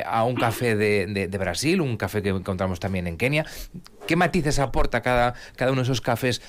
a 0.05 0.23
un 0.23 0.35
café 0.35 0.75
de, 0.75 1.07
de, 1.07 1.37
Brasil, 1.37 1.81
un 1.81 1.97
café 1.97 2.21
que 2.21 2.29
encontramos 2.29 2.79
también 2.79 3.07
en 3.07 3.17
Kenia? 3.17 3.45
¿Qué 4.07 4.15
matices 4.15 4.59
aporta 4.59 5.01
cada, 5.01 5.33
cada 5.55 5.71
uno 5.71 5.81
de 5.81 5.85
esos 5.85 6.01
cafés 6.01 6.41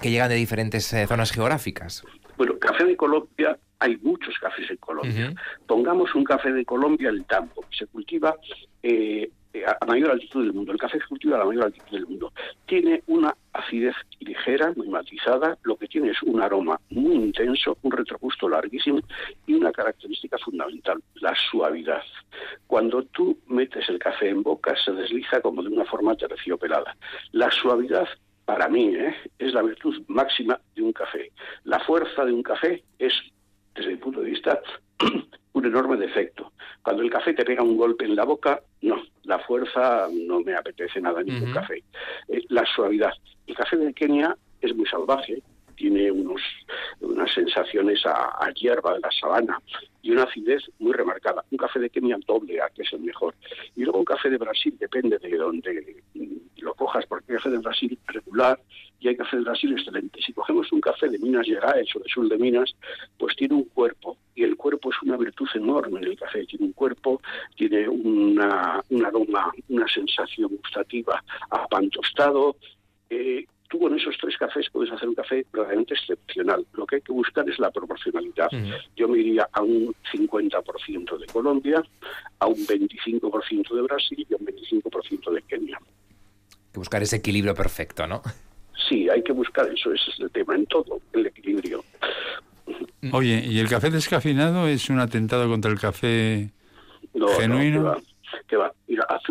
que 0.00 0.10
llegan 0.10 0.28
de 0.28 0.36
diferentes 0.36 0.94
zonas 1.08 1.32
geográficas? 1.32 2.04
Bueno, 2.36 2.58
café 2.58 2.84
de 2.84 2.96
Colombia 2.96 3.58
hay 3.78 3.96
muchos 3.98 4.38
cafés 4.38 4.70
en 4.70 4.76
Colombia. 4.78 5.34
Pongamos 5.66 6.14
un 6.14 6.24
café 6.24 6.52
de 6.52 6.64
Colombia, 6.64 7.10
el 7.10 7.24
Tambo, 7.24 7.62
que 7.70 7.76
se 7.76 7.86
cultiva 7.86 8.34
eh, 8.82 9.30
a 9.80 9.84
mayor 9.86 10.10
altitud 10.10 10.42
del 10.42 10.52
mundo. 10.52 10.72
El 10.72 10.78
café 10.78 10.98
se 10.98 11.06
cultiva 11.06 11.36
a 11.36 11.40
la 11.40 11.44
mayor 11.44 11.64
altitud 11.64 11.92
del 11.92 12.06
mundo. 12.06 12.32
Tiene 12.66 13.02
una 13.06 13.36
acidez 13.52 13.94
ligera, 14.20 14.72
muy 14.76 14.88
matizada, 14.88 15.58
lo 15.62 15.76
que 15.76 15.86
tiene 15.86 16.10
es 16.10 16.22
un 16.22 16.40
aroma 16.40 16.80
muy 16.90 17.14
intenso, 17.14 17.76
un 17.82 17.92
retrogusto 17.92 18.48
larguísimo 18.48 19.00
y 19.46 19.54
una 19.54 19.70
característica 19.70 20.38
fundamental, 20.38 21.02
la 21.16 21.34
suavidad. 21.50 22.02
Cuando 22.66 23.02
tú 23.04 23.38
metes 23.46 23.88
el 23.88 23.98
café 23.98 24.28
en 24.28 24.42
boca 24.42 24.74
se 24.82 24.92
desliza 24.92 25.40
como 25.40 25.62
de 25.62 25.68
una 25.68 25.84
forma 25.84 26.16
terciopelada. 26.16 26.96
La 27.32 27.50
suavidad 27.50 28.08
para 28.44 28.68
mí, 28.68 28.94
¿eh? 28.94 29.14
es 29.38 29.54
la 29.54 29.62
virtud 29.62 30.02
máxima 30.08 30.60
de 30.74 30.82
un 30.82 30.92
café. 30.92 31.32
La 31.64 31.80
fuerza 31.80 32.24
de 32.24 32.32
un 32.32 32.42
café 32.42 32.82
es 32.98 33.12
desde 33.74 33.90
mi 33.90 33.96
punto 33.96 34.20
de 34.20 34.30
vista, 34.30 34.60
un 35.52 35.66
enorme 35.66 35.96
defecto. 35.96 36.52
Cuando 36.82 37.02
el 37.02 37.10
café 37.10 37.34
te 37.34 37.44
pega 37.44 37.62
un 37.62 37.76
golpe 37.76 38.04
en 38.04 38.16
la 38.16 38.24
boca, 38.24 38.60
no, 38.82 39.02
la 39.24 39.38
fuerza 39.40 40.08
no 40.12 40.40
me 40.40 40.54
apetece 40.54 41.00
nada 41.00 41.22
ni 41.22 41.32
un 41.32 41.52
café. 41.52 41.82
Eh, 42.28 42.42
la 42.48 42.64
suavidad. 42.66 43.12
El 43.46 43.56
café 43.56 43.76
de 43.76 43.92
Kenia 43.92 44.36
es 44.60 44.74
muy 44.74 44.86
salvaje, 44.86 45.42
tiene 45.76 46.10
unos, 46.10 46.40
unas 47.00 47.32
sensaciones 47.32 48.04
a, 48.06 48.48
hierba 48.54 48.94
de 48.94 49.00
la 49.00 49.10
sabana 49.10 49.60
y 50.02 50.12
una 50.12 50.22
acidez 50.24 50.62
muy 50.78 50.92
remarcada. 50.92 51.44
Un 51.50 51.58
café 51.58 51.80
de 51.80 51.90
Kenia 51.90 52.16
doble 52.26 52.60
A, 52.60 52.68
que 52.68 52.82
es 52.82 52.92
el 52.92 53.00
mejor. 53.00 53.34
Y 53.74 53.82
luego 53.82 53.98
un 53.98 54.04
café 54.04 54.30
de 54.30 54.38
Brasil, 54.38 54.76
depende 54.78 55.18
de 55.18 55.36
dónde 55.36 56.02
lo 56.64 56.74
cojas, 56.74 57.06
porque 57.06 57.32
hay 57.32 57.36
café 57.36 57.50
de 57.50 57.58
Brasil 57.58 57.98
regular 58.06 58.60
y 58.98 59.08
hay 59.08 59.16
café 59.16 59.36
de 59.36 59.44
Brasil 59.44 59.72
excelente. 59.72 60.20
Si 60.22 60.32
cogemos 60.32 60.72
un 60.72 60.80
café 60.80 61.08
de 61.08 61.18
Minas 61.18 61.46
Gerais 61.46 61.94
o 61.94 61.98
de 62.00 62.08
sur 62.08 62.28
de 62.28 62.38
Minas, 62.38 62.74
pues 63.18 63.36
tiene 63.36 63.54
un 63.54 63.64
cuerpo, 63.64 64.16
y 64.34 64.42
el 64.42 64.56
cuerpo 64.56 64.90
es 64.90 64.96
una 65.02 65.16
virtud 65.16 65.48
enorme 65.54 66.00
en 66.00 66.06
el 66.06 66.18
café. 66.18 66.44
Tiene 66.46 66.66
un 66.66 66.72
cuerpo, 66.72 67.20
tiene 67.54 67.88
una, 67.88 68.82
un 68.90 69.04
aroma, 69.04 69.52
una 69.68 69.86
sensación 69.88 70.56
gustativa 70.56 71.22
a 71.50 71.66
pan 71.68 71.90
tostado, 71.90 72.56
eh, 73.10 73.44
tú 73.68 73.80
con 73.80 73.94
esos 73.94 74.16
tres 74.20 74.36
cafés 74.36 74.68
puedes 74.70 74.92
hacer 74.92 75.08
un 75.08 75.14
café 75.14 75.44
realmente 75.52 75.94
excepcional. 75.94 76.64
Lo 76.74 76.86
que 76.86 76.96
hay 76.96 77.02
que 77.02 77.12
buscar 77.12 77.48
es 77.48 77.58
la 77.58 77.70
proporcionalidad. 77.70 78.48
Yo 78.96 79.08
me 79.08 79.18
iría 79.18 79.48
a 79.52 79.62
un 79.62 79.94
50% 80.12 81.18
de 81.18 81.26
Colombia, 81.26 81.82
a 82.38 82.46
un 82.46 82.56
25% 82.56 83.74
de 83.74 83.82
Brasil 83.82 84.26
y 84.28 84.34
a 84.34 84.36
un 84.36 84.46
25% 84.46 85.30
de 85.32 85.42
Kenia. 85.42 85.78
Que 86.74 86.80
buscar 86.80 87.00
ese 87.04 87.16
equilibrio 87.16 87.54
perfecto, 87.54 88.04
¿no? 88.08 88.20
Sí, 88.88 89.08
hay 89.08 89.22
que 89.22 89.32
buscar 89.32 89.64
eso, 89.72 89.92
ese 89.92 90.10
es 90.10 90.18
el 90.18 90.30
tema, 90.30 90.56
en 90.56 90.66
todo, 90.66 91.00
el 91.12 91.26
equilibrio. 91.26 91.84
Oye, 93.12 93.44
¿y 93.46 93.60
el 93.60 93.68
café 93.68 93.90
descafeinado 93.90 94.66
es 94.66 94.90
un 94.90 94.98
atentado 94.98 95.48
contra 95.48 95.70
el 95.70 95.78
café 95.78 96.50
genuino? 97.38 97.84
va. 97.84 97.96
Mira, 97.96 98.02
hace 98.02 98.13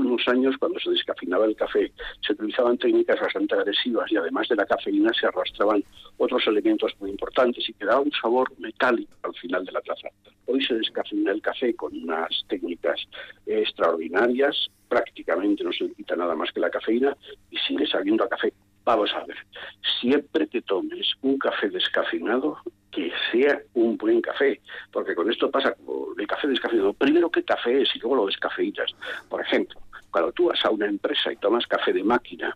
unos 0.05 0.27
años, 0.27 0.55
cuando 0.57 0.79
se 0.79 0.91
descafeinaba 0.91 1.45
el 1.45 1.55
café, 1.55 1.91
se 2.25 2.33
utilizaban 2.33 2.77
técnicas 2.77 3.19
bastante 3.19 3.55
agresivas 3.55 4.11
y 4.11 4.17
además 4.17 4.47
de 4.47 4.55
la 4.55 4.65
cafeína 4.65 5.11
se 5.13 5.27
arrastraban 5.27 5.83
otros 6.17 6.45
elementos 6.47 6.93
muy 6.99 7.11
importantes 7.11 7.67
y 7.67 7.73
quedaba 7.73 8.01
un 8.01 8.11
sabor 8.11 8.51
metálico 8.59 9.13
al 9.23 9.33
final 9.35 9.65
de 9.65 9.71
la 9.71 9.81
taza. 9.81 10.09
Hoy 10.45 10.63
se 10.63 10.75
descafeina 10.75 11.31
el 11.31 11.41
café 11.41 11.75
con 11.75 11.95
unas 11.95 12.43
técnicas 12.47 12.99
extraordinarias, 13.45 14.69
prácticamente 14.87 15.63
no 15.63 15.71
se 15.71 15.85
le 15.85 15.93
quita 15.93 16.15
nada 16.15 16.35
más 16.35 16.51
que 16.51 16.59
la 16.59 16.69
cafeína 16.69 17.15
y 17.49 17.57
sigue 17.57 17.87
saliendo 17.87 18.23
a 18.23 18.29
café 18.29 18.53
Vamos 18.85 19.13
a 19.13 19.23
ver, 19.25 19.37
siempre 20.01 20.47
que 20.47 20.61
tomes 20.61 21.13
un 21.21 21.37
café 21.37 21.69
descafeinado, 21.69 22.57
que 22.91 23.11
sea 23.31 23.61
un 23.75 23.97
buen 23.97 24.21
café, 24.21 24.59
porque 24.91 25.15
con 25.15 25.31
esto 25.31 25.49
pasa 25.49 25.73
como 25.73 26.07
el 26.17 26.27
café 26.27 26.49
descafeinado. 26.49 26.93
Primero, 26.93 27.31
¿qué 27.31 27.43
café 27.43 27.81
es? 27.81 27.95
Y 27.95 27.99
luego 27.99 28.17
lo 28.17 28.25
descafeinas. 28.25 28.93
Por 29.29 29.39
ejemplo, 29.39 29.79
cuando 30.13 30.31
tú 30.31 30.45
vas 30.45 30.63
a 30.63 30.69
una 30.69 30.85
empresa 30.85 31.33
y 31.33 31.35
tomas 31.37 31.65
café 31.65 31.91
de 31.91 32.03
máquina, 32.03 32.55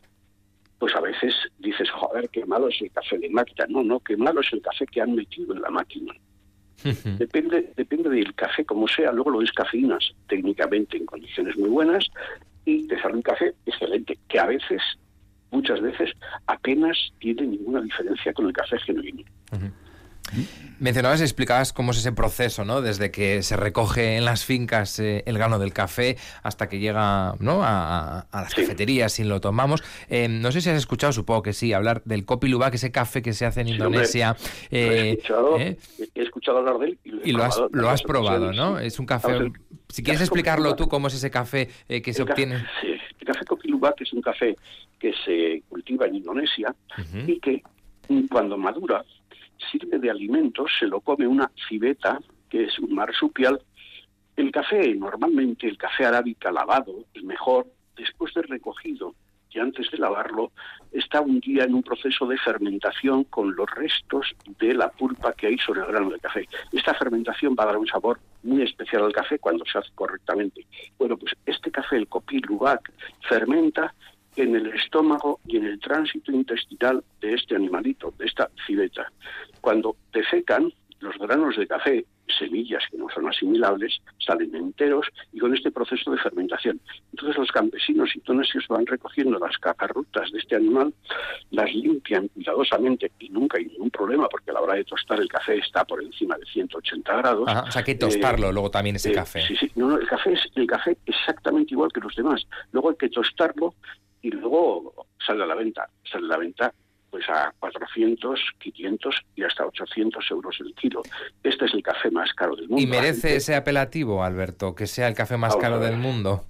pues 0.77 0.95
a 0.95 1.01
veces 1.01 1.33
dices, 1.57 1.89
joder, 1.89 2.29
qué 2.29 2.45
malo 2.45 2.67
es 2.69 2.79
el 2.79 2.91
café 2.91 3.17
de 3.17 3.29
máquina. 3.31 3.65
No, 3.67 3.83
no, 3.83 3.99
qué 3.99 4.15
malo 4.15 4.41
es 4.41 4.53
el 4.53 4.61
café 4.61 4.85
que 4.85 5.01
han 5.01 5.15
metido 5.15 5.55
en 5.55 5.63
la 5.63 5.71
máquina. 5.71 6.13
depende, 7.17 7.73
depende 7.75 8.09
del 8.11 8.35
café 8.35 8.63
como 8.63 8.87
sea, 8.87 9.11
luego 9.11 9.31
lo 9.31 9.39
descafeinas 9.39 10.13
técnicamente 10.27 10.97
en 10.97 11.07
condiciones 11.07 11.57
muy 11.57 11.69
buenas 11.69 12.05
y 12.63 12.85
te 12.87 13.01
sale 13.01 13.15
un 13.15 13.23
café 13.23 13.55
excelente, 13.65 14.19
que 14.27 14.39
a 14.39 14.45
veces, 14.45 14.83
muchas 15.49 15.81
veces, 15.81 16.11
apenas 16.45 16.95
tiene 17.19 17.47
ninguna 17.47 17.81
diferencia 17.81 18.31
con 18.33 18.45
el 18.45 18.53
café 18.53 18.77
genuino. 18.77 19.23
Mencionabas 20.79 21.21
y 21.21 21.23
explicabas 21.23 21.73
cómo 21.73 21.91
es 21.91 21.97
ese 21.97 22.11
proceso, 22.11 22.63
¿no? 22.63 22.81
Desde 22.81 23.09
que 23.09 23.41
se 23.41 23.57
recoge 23.57 24.17
en 24.17 24.25
las 24.25 24.45
fincas 24.45 24.99
eh, 24.99 25.23
el 25.25 25.37
grano 25.37 25.57
del 25.57 25.73
café 25.73 26.17
hasta 26.43 26.69
que 26.69 26.77
llega 26.77 27.33
¿no? 27.39 27.61
a, 27.63 28.27
las 28.31 28.53
cafeterías 28.53 29.19
y 29.19 29.23
lo 29.23 29.41
tomamos. 29.41 29.83
Eh, 30.07 30.27
no 30.27 30.51
sé 30.51 30.61
si 30.61 30.69
has 30.69 30.77
escuchado, 30.77 31.13
supongo 31.13 31.41
que 31.41 31.53
sí, 31.53 31.73
hablar 31.73 32.03
del 32.05 32.25
Kopi 32.25 32.47
Luwak, 32.47 32.75
ese 32.75 32.91
café 32.91 33.23
que 33.23 33.33
se 33.33 33.45
hace 33.47 33.61
en 33.61 33.69
Indonesia. 33.69 34.35
Eh, 34.69 35.17
he, 35.19 36.21
escuchado, 36.21 36.59
hablar 36.59 36.77
de 36.77 36.87
él 36.89 36.99
y 37.23 37.31
lo, 37.31 37.43
has, 37.43 37.59
lo 37.71 37.89
has 37.89 38.03
probado, 38.03 38.53
¿no? 38.53 38.77
Es 38.77 38.99
un 38.99 39.07
café... 39.07 39.51
si 39.89 40.03
quieres 40.03 40.21
explicarlo 40.21 40.75
tú, 40.75 40.87
cómo 40.87 41.07
es 41.07 41.15
ese 41.15 41.31
café 41.31 41.69
que 41.87 42.13
se 42.13 42.21
obtiene. 42.21 42.59
sí, 42.81 42.89
el 43.19 43.25
café 43.25 43.45
Kopi 43.45 43.69
Luwak 43.69 44.01
es 44.01 44.13
un 44.13 44.21
café 44.21 44.55
que 44.99 45.11
se 45.25 45.63
cultiva 45.69 46.05
en 46.05 46.15
Indonesia 46.15 46.75
y 47.25 47.39
que 47.39 47.63
cuando 48.29 48.57
madura 48.57 49.03
sirve 49.71 49.99
de 49.99 50.09
alimento, 50.09 50.65
se 50.79 50.87
lo 50.87 51.01
come 51.01 51.27
una 51.27 51.51
civeta, 51.67 52.19
que 52.49 52.65
es 52.65 52.79
un 52.79 52.93
marsupial. 52.93 53.61
El 54.35 54.51
café, 54.51 54.93
normalmente 54.95 55.67
el 55.67 55.77
café 55.77 56.05
arábica 56.05 56.51
lavado, 56.51 57.05
el 57.13 57.23
mejor, 57.23 57.67
después 57.95 58.33
de 58.33 58.43
recogido 58.43 59.15
y 59.49 59.59
antes 59.59 59.89
de 59.89 59.97
lavarlo, 59.97 60.51
está 60.91 61.21
un 61.21 61.39
día 61.39 61.63
en 61.63 61.73
un 61.73 61.81
proceso 61.81 62.27
de 62.27 62.37
fermentación 62.37 63.23
con 63.25 63.55
los 63.55 63.69
restos 63.71 64.35
de 64.59 64.73
la 64.73 64.89
pulpa 64.91 65.33
que 65.33 65.47
hay 65.47 65.57
sobre 65.57 65.81
el 65.81 65.87
grano 65.87 66.09
de 66.09 66.19
café. 66.19 66.47
Esta 66.71 66.93
fermentación 66.93 67.55
va 67.57 67.63
a 67.63 67.67
dar 67.67 67.77
un 67.77 67.87
sabor 67.87 68.19
muy 68.43 68.61
especial 68.61 69.03
al 69.03 69.13
café 69.13 69.39
cuando 69.39 69.65
se 69.65 69.77
hace 69.77 69.89
correctamente. 69.95 70.65
Bueno, 70.99 71.17
pues 71.17 71.33
este 71.45 71.71
café, 71.71 71.95
el 71.95 72.07
Copil 72.07 72.41
Lubac, 72.47 72.91
fermenta 73.27 73.93
en 74.37 74.55
el 74.55 74.67
estómago 74.67 75.39
y 75.47 75.57
en 75.57 75.65
el 75.65 75.79
tránsito 75.79 76.31
intestinal 76.31 77.03
de 77.21 77.33
este 77.33 77.55
animalito, 77.55 78.13
de 78.17 78.25
esta 78.25 78.49
civeta. 78.65 79.11
Cuando 79.61 79.97
defecan, 80.13 80.71
los 80.99 81.15
granos 81.17 81.55
de 81.55 81.67
café, 81.67 82.05
semillas 82.37 82.83
que 82.89 82.97
no 82.97 83.07
son 83.13 83.27
asimilables, 83.27 83.99
salen 84.17 84.53
enteros 84.55 85.07
y 85.31 85.39
con 85.39 85.55
este 85.55 85.71
proceso 85.71 86.11
de 86.11 86.17
fermentación. 86.17 86.79
Entonces 87.11 87.37
los 87.37 87.51
campesinos 87.51 88.15
indonesios 88.15 88.65
van 88.67 88.85
recogiendo 88.85 89.37
las 89.39 89.57
cacarrutas 89.57 90.31
de 90.31 90.39
este 90.39 90.55
animal, 90.55 90.93
las 91.51 91.71
limpian 91.73 92.27
cuidadosamente 92.29 93.11
y 93.19 93.29
nunca 93.29 93.57
hay 93.57 93.65
ningún 93.65 93.91
problema 93.91 94.27
porque 94.27 94.51
a 94.51 94.55
la 94.55 94.61
hora 94.61 94.75
de 94.75 94.83
tostar 94.83 95.19
el 95.19 95.27
café 95.27 95.57
está 95.57 95.85
por 95.85 96.03
encima 96.03 96.37
de 96.37 96.45
180 96.45 97.15
grados. 97.15 97.49
o 97.67 97.71
sea, 97.71 97.83
que 97.83 97.95
tostarlo 97.95 98.51
luego 98.51 98.71
también 98.71 98.95
ese 98.95 99.11
eh, 99.11 99.15
café. 99.15 99.41
Sí, 99.41 99.55
sí, 99.55 99.71
no, 99.75 99.87
no, 99.87 99.97
el 99.97 100.07
café 100.07 100.33
es 100.33 100.41
el 100.55 100.67
café 100.67 100.97
exactamente 101.05 101.73
igual 101.73 101.91
que 101.93 102.01
los 102.01 102.15
demás. 102.15 102.45
Luego 102.71 102.89
hay 102.89 102.97
que 102.97 103.09
tostarlo 103.09 103.75
y 104.27 104.31
luego 104.31 105.07
sale 105.25 105.43
a 105.43 105.47
la 105.47 105.55
venta. 105.55 105.89
Sale 106.11 106.25
a 106.25 106.29
la 106.29 106.37
venta 106.37 106.73
pues 107.09 107.23
a 107.29 107.53
400, 107.59 108.37
500 108.59 109.15
y 109.37 109.43
hasta 109.43 109.65
800 109.65 110.29
euros 110.31 110.57
el 110.59 110.75
kilo. 110.75 111.01
Este 111.41 111.65
es 111.65 111.73
el 111.73 111.81
café 111.81 112.11
más 112.11 112.33
caro 112.33 112.53
del 112.57 112.67
mundo. 112.67 112.83
¿Y 112.83 112.85
merece 112.85 113.37
ese 113.37 113.55
apelativo, 113.55 114.23
Alberto, 114.23 114.75
que 114.75 114.87
sea 114.87 115.07
el 115.07 115.15
café 115.15 115.37
más 115.37 115.55
caro 115.55 115.79
del 115.79 115.95
mundo? 115.95 116.43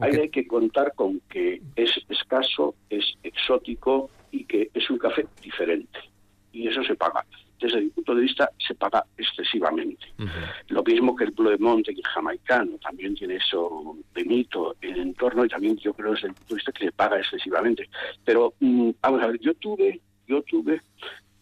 Hay 0.00 0.30
que 0.30 0.46
contar 0.46 0.94
con 0.94 1.20
que 1.28 1.60
es 1.76 1.90
escaso, 2.08 2.74
es 2.88 3.04
exótico 3.22 4.08
y 4.30 4.44
que 4.44 4.70
es 4.72 4.88
un 4.88 4.96
café 4.96 5.26
diferente. 5.42 5.98
Y 6.52 6.68
eso 6.68 6.82
se 6.84 6.94
paga 6.94 7.26
desde 7.60 7.80
mi 7.80 7.90
punto 7.90 8.14
de 8.14 8.22
vista, 8.22 8.50
se 8.58 8.74
paga 8.74 9.04
excesivamente. 9.16 10.06
Lo 10.68 10.82
mismo 10.82 11.14
que 11.16 11.24
el 11.24 11.30
Blue 11.32 11.56
Monte, 11.58 11.92
el 11.92 12.02
jamaicano, 12.02 12.78
también 12.78 13.14
tiene 13.14 13.36
eso 13.36 13.96
de 14.14 14.24
mito 14.24 14.76
en 14.80 14.94
el 14.94 15.00
entorno 15.00 15.44
y 15.44 15.48
también 15.48 15.76
yo 15.76 15.92
creo 15.92 16.12
desde 16.12 16.28
el 16.28 16.34
punto 16.34 16.54
de 16.54 16.58
vista 16.58 16.72
que 16.72 16.84
se 16.86 16.92
paga 16.92 17.18
excesivamente. 17.18 17.88
Pero, 18.24 18.54
mm, 18.60 18.90
vamos 19.00 19.22
a 19.22 19.26
ver, 19.28 19.40
yo 19.40 19.54
tuve, 19.54 20.00
yo 20.26 20.42
tuve 20.42 20.80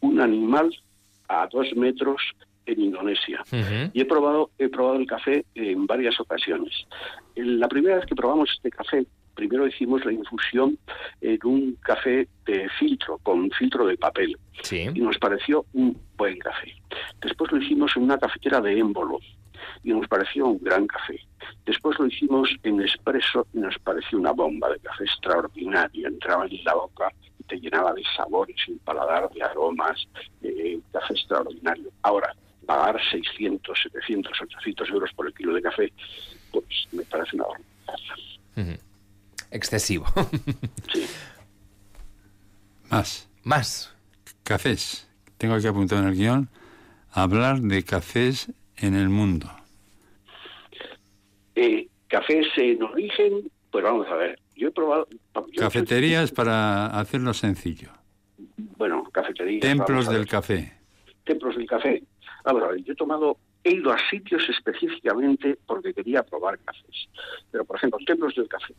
un 0.00 0.20
animal 0.20 0.70
a 1.29 1.46
dos 1.50 1.66
metros 1.76 2.22
en 2.66 2.81
Indonesia 2.81 3.42
y 3.92 4.00
he 4.00 4.05
probado, 4.05 4.50
he 4.59 4.68
probado 4.68 4.96
el 4.96 5.07
café 5.07 5.44
en 5.55 5.87
varias 5.87 6.18
ocasiones. 6.20 6.72
La 7.37 7.68
primera 7.68 7.96
vez 7.96 8.07
que 8.07 8.14
probamos 8.14 8.50
este 8.55 8.70
café 8.70 9.07
primero 9.37 9.68
hicimos 9.68 10.05
la 10.05 10.12
infusión 10.12 10.77
en 11.20 11.38
un 11.44 11.77
café 11.77 12.27
de 12.44 12.68
filtro, 12.81 13.18
con 13.18 13.49
filtro 13.51 13.87
de 13.87 13.96
papel. 13.96 14.37
Y 14.72 15.01
nos 15.01 15.18
pareció 15.18 15.64
un 15.75 15.96
buen 16.16 16.38
café. 16.38 16.75
Después 17.20 17.53
lo 17.53 17.62
hicimos 17.62 17.92
en 17.96 18.05
una 18.05 18.18
cafetera 18.18 18.61
de 18.61 18.79
émbolo 18.79 19.20
y 19.85 19.90
nos 19.90 20.09
pareció 20.09 20.46
un 20.46 20.59
gran 20.59 20.87
café. 20.87 21.20
Después 21.64 21.99
lo 21.99 22.07
hicimos 22.07 22.51
en 22.64 22.81
expreso 22.81 23.46
y 23.53 23.59
nos 23.59 23.79
pareció 23.79 24.18
una 24.18 24.33
bomba 24.33 24.70
de 24.70 24.81
café 24.81 25.05
extraordinaria. 25.05 26.09
Entraba 26.09 26.46
en 26.46 26.64
la 26.64 26.75
boca 26.75 27.12
y 27.38 27.44
te 27.44 27.61
llenaba 27.61 27.92
de 27.92 28.03
sabores, 28.16 28.57
un 28.68 28.79
paladar 28.79 29.31
de 29.31 29.42
aromas, 29.42 30.09
eh, 30.42 30.81
café 30.92 31.12
extraordinario. 31.12 31.90
Ahora, 32.03 32.35
pagar 32.64 32.99
600, 33.12 33.79
700, 33.83 34.33
800 34.42 34.90
euros 34.90 35.12
por 35.12 35.27
el 35.27 35.35
kilo 35.35 35.55
de 35.55 35.62
café, 35.62 35.92
pues 36.51 36.64
me 36.92 37.03
parece 37.05 37.37
una 37.37 37.44
barbaridad 37.44 38.86
excesivo. 39.57 40.07
Más. 42.90 43.29
Más. 43.42 43.95
Cafés. 44.45 45.09
Tengo 45.38 45.59
que 45.61 45.69
apuntar 45.69 45.99
en 45.99 46.09
el 46.09 46.14
guion. 46.14 46.49
Hablar 47.11 47.61
de 47.61 47.83
cafés 47.83 48.53
en 48.77 48.95
el 48.95 49.09
mundo. 49.09 49.51
Eh, 51.55 51.88
cafés 52.09 52.47
en 52.57 52.83
origen, 52.83 53.51
pues 53.71 53.83
vamos 53.83 54.07
a 54.09 54.14
ver. 54.14 54.38
Yo 54.55 54.69
he 54.69 54.71
probado. 54.71 55.09
Cafeterías 55.57 56.31
para 56.31 56.87
hacerlo 56.87 57.35
sencillo. 57.35 57.90
Bueno, 58.77 59.05
cafeterías. 59.11 59.62
Templos 59.62 60.09
del 60.09 60.27
café. 60.27 60.73
Templos 61.25 61.57
del 61.57 61.66
café. 61.66 62.03
Vamos 62.45 62.62
a 62.62 62.69
ver, 62.69 62.85
yo 62.85 62.92
he 62.92 62.97
tomado 62.97 63.38
he 63.64 63.73
ido 63.73 63.90
a 63.90 63.99
sitios 64.09 64.49
específicamente 64.49 65.59
porque 65.66 65.92
quería 65.92 66.23
probar 66.23 66.57
cafés. 66.61 67.09
Pero, 67.51 67.64
por 67.64 67.77
ejemplo, 67.77 67.99
templos 68.07 68.35
del 68.37 68.47
café 68.47 68.75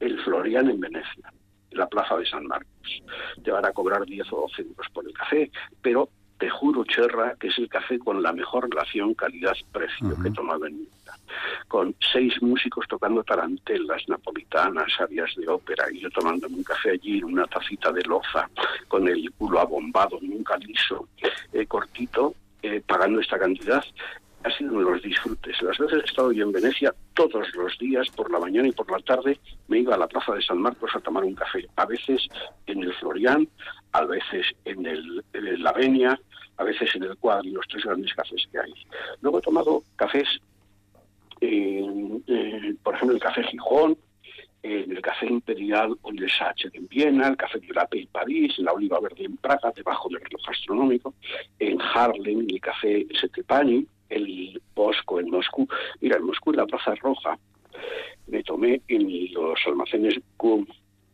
el 0.00 0.22
Florian 0.22 0.70
en 0.70 0.80
Venecia, 0.80 1.32
en 1.70 1.78
la 1.78 1.86
plaza 1.86 2.16
de 2.16 2.26
San 2.26 2.46
Marcos. 2.46 3.02
Te 3.42 3.50
van 3.50 3.64
a 3.64 3.72
cobrar 3.72 4.04
10 4.04 4.32
o 4.32 4.40
12 4.42 4.62
euros 4.62 4.86
por 4.92 5.06
el 5.06 5.12
café, 5.12 5.50
pero 5.82 6.08
te 6.38 6.50
juro, 6.50 6.84
Cherra, 6.84 7.34
que 7.40 7.48
es 7.48 7.58
el 7.58 7.68
café 7.68 7.98
con 7.98 8.22
la 8.22 8.32
mejor 8.32 8.68
relación 8.68 9.14
calidad-precio 9.14 10.20
que 10.22 10.28
he 10.28 10.32
tomado 10.32 10.66
en 10.66 10.74
mi 10.74 10.82
vida. 10.82 11.18
Con 11.66 11.94
seis 12.12 12.40
músicos 12.42 12.86
tocando 12.88 13.24
tarantelas, 13.24 14.02
napolitanas, 14.08 14.92
áreas 15.00 15.34
de 15.36 15.48
ópera, 15.48 15.86
y 15.90 16.00
yo 16.00 16.10
tomándome 16.10 16.56
un 16.56 16.62
café 16.62 16.90
allí 16.90 17.18
en 17.18 17.24
una 17.24 17.46
tacita 17.46 17.90
de 17.90 18.02
loza, 18.02 18.50
con 18.88 19.08
el 19.08 19.30
culo 19.32 19.60
abombado, 19.60 20.18
nunca 20.20 20.58
liso, 20.58 21.08
eh, 21.52 21.66
cortito, 21.66 22.34
eh, 22.62 22.82
pagando 22.86 23.20
esta 23.20 23.38
cantidad 23.38 23.84
ha 24.46 24.56
sido 24.56 24.74
uno 24.74 24.86
de 24.86 24.92
los 24.92 25.02
disfrutes. 25.02 25.60
Las 25.60 25.76
veces 25.76 26.02
he 26.02 26.06
estado 26.06 26.30
yo 26.30 26.44
en 26.44 26.52
Venecia, 26.52 26.94
todos 27.14 27.52
los 27.54 27.76
días, 27.78 28.08
por 28.10 28.30
la 28.30 28.38
mañana 28.38 28.68
y 28.68 28.72
por 28.72 28.88
la 28.90 29.00
tarde, 29.00 29.40
me 29.66 29.80
iba 29.80 29.94
a 29.94 29.98
la 29.98 30.06
plaza 30.06 30.34
de 30.34 30.42
San 30.42 30.58
Marcos 30.58 30.90
a 30.94 31.00
tomar 31.00 31.24
un 31.24 31.34
café. 31.34 31.66
A 31.74 31.84
veces 31.84 32.28
en 32.66 32.82
el 32.84 32.94
Florian, 32.94 33.48
a 33.92 34.04
veces 34.04 34.46
en 34.64 34.86
el, 34.86 35.24
en 35.32 35.62
la 35.62 35.72
Venia, 35.72 36.20
a 36.58 36.64
veces 36.64 36.94
en 36.94 37.02
el 37.02 37.16
Cuadro, 37.16 37.50
los 37.50 37.66
tres 37.66 37.84
grandes 37.84 38.14
cafés 38.14 38.46
que 38.52 38.58
hay. 38.58 38.72
Luego 39.20 39.40
he 39.40 39.42
tomado 39.42 39.82
cafés, 39.96 40.28
por 41.40 42.94
ejemplo, 42.94 43.16
el 43.16 43.20
café 43.20 43.42
Gijón, 43.42 43.98
en 44.62 44.90
el 44.90 45.00
Café 45.00 45.26
Imperial 45.26 45.96
o 46.02 46.10
el 46.10 46.28
Sacher 46.28 46.72
en 46.74 46.88
Viena, 46.88 47.28
el 47.28 47.36
Café 47.36 47.60
de 47.60 48.00
en 48.00 48.06
París, 48.08 48.58
la 48.58 48.72
Oliva 48.72 48.98
Verde 48.98 49.24
en 49.24 49.36
Praga, 49.36 49.72
debajo 49.76 50.08
del 50.08 50.20
reloj 50.20 50.42
gastronómico, 50.44 51.14
en 51.60 51.80
Harlem, 51.80 52.46
el 52.48 52.60
Café 52.60 53.06
Setepani, 53.20 53.86
el 54.08 54.60
Bosco 54.74 55.20
en 55.20 55.30
Moscú. 55.30 55.68
Mira, 56.00 56.16
en 56.16 56.24
Moscú, 56.24 56.50
en 56.50 56.56
la 56.56 56.66
Plaza 56.66 56.94
Roja, 56.96 57.38
me 58.26 58.42
tomé 58.42 58.80
en 58.88 59.32
los 59.32 59.58
almacenes 59.66 60.20
GUM 60.36 60.66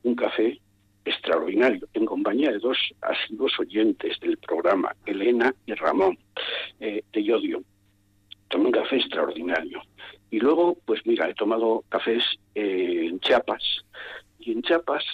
un 0.05 0.14
café 0.14 0.59
extraordinario, 1.05 1.88
en 1.94 2.07
compañía 2.07 2.52
de 2.52 2.59
dos 2.59 2.78
asiduos 3.00 3.59
oyentes 3.59 4.18
del 4.20 4.38
programa, 4.38 4.94
Elena 5.05 5.55
y 5.66 5.74
Ramón, 5.74 6.18
eh, 6.81 7.02
de 7.12 7.24
Yodio. 7.24 7.62
Tomé 8.48 8.66
un 8.66 8.72
café 8.72 8.96
extraordinario. 8.96 9.83
Y 10.31 10.38
luego, 10.38 10.78
pues 10.85 11.05
mira, 11.05 11.28
he 11.28 11.35
tomado 11.35 11.85
cafés 11.88 12.22
eh, 12.55 13.07
en 13.09 13.20
Chiapas. 13.20 13.62
Y 14.38 14.52
en 14.52 14.62
Chiapas 14.62 15.05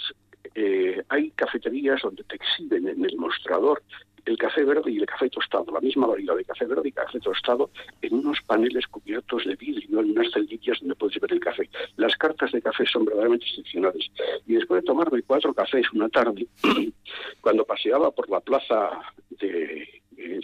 eh, 0.55 1.01
hay 1.09 1.31
cafeterías 1.31 2.01
donde 2.01 2.23
te 2.23 2.35
exhiben 2.35 2.87
en 2.87 3.03
el 3.03 3.17
mostrador 3.17 3.81
el 4.25 4.37
café 4.37 4.63
verde 4.63 4.91
y 4.91 4.97
el 4.97 5.05
café 5.05 5.29
tostado, 5.29 5.71
la 5.71 5.79
misma 5.79 6.07
variedad 6.07 6.35
de 6.35 6.45
café 6.45 6.65
verde 6.65 6.89
y 6.89 6.91
café 6.91 7.19
tostado, 7.19 7.69
en 8.01 8.13
unos 8.13 8.41
paneles 8.41 8.87
cubiertos 8.87 9.45
de 9.45 9.55
vidrio, 9.55 9.99
en 9.99 10.11
unas 10.11 10.31
celdillas 10.31 10.79
donde 10.79 10.95
puedes 10.95 11.19
ver 11.19 11.33
el 11.33 11.39
café. 11.39 11.69
Las 11.97 12.15
cartas 12.15 12.51
de 12.51 12.61
café 12.61 12.85
son 12.85 13.05
verdaderamente 13.05 13.45
excepcionales. 13.45 14.09
Y 14.47 14.53
después 14.53 14.81
de 14.81 14.87
tomarme 14.87 15.21
cuatro 15.23 15.53
cafés 15.53 15.91
una 15.93 16.09
tarde, 16.09 16.47
cuando 17.41 17.65
paseaba 17.65 18.11
por 18.11 18.29
la 18.29 18.39
plaza 18.39 18.89
de 19.29 19.87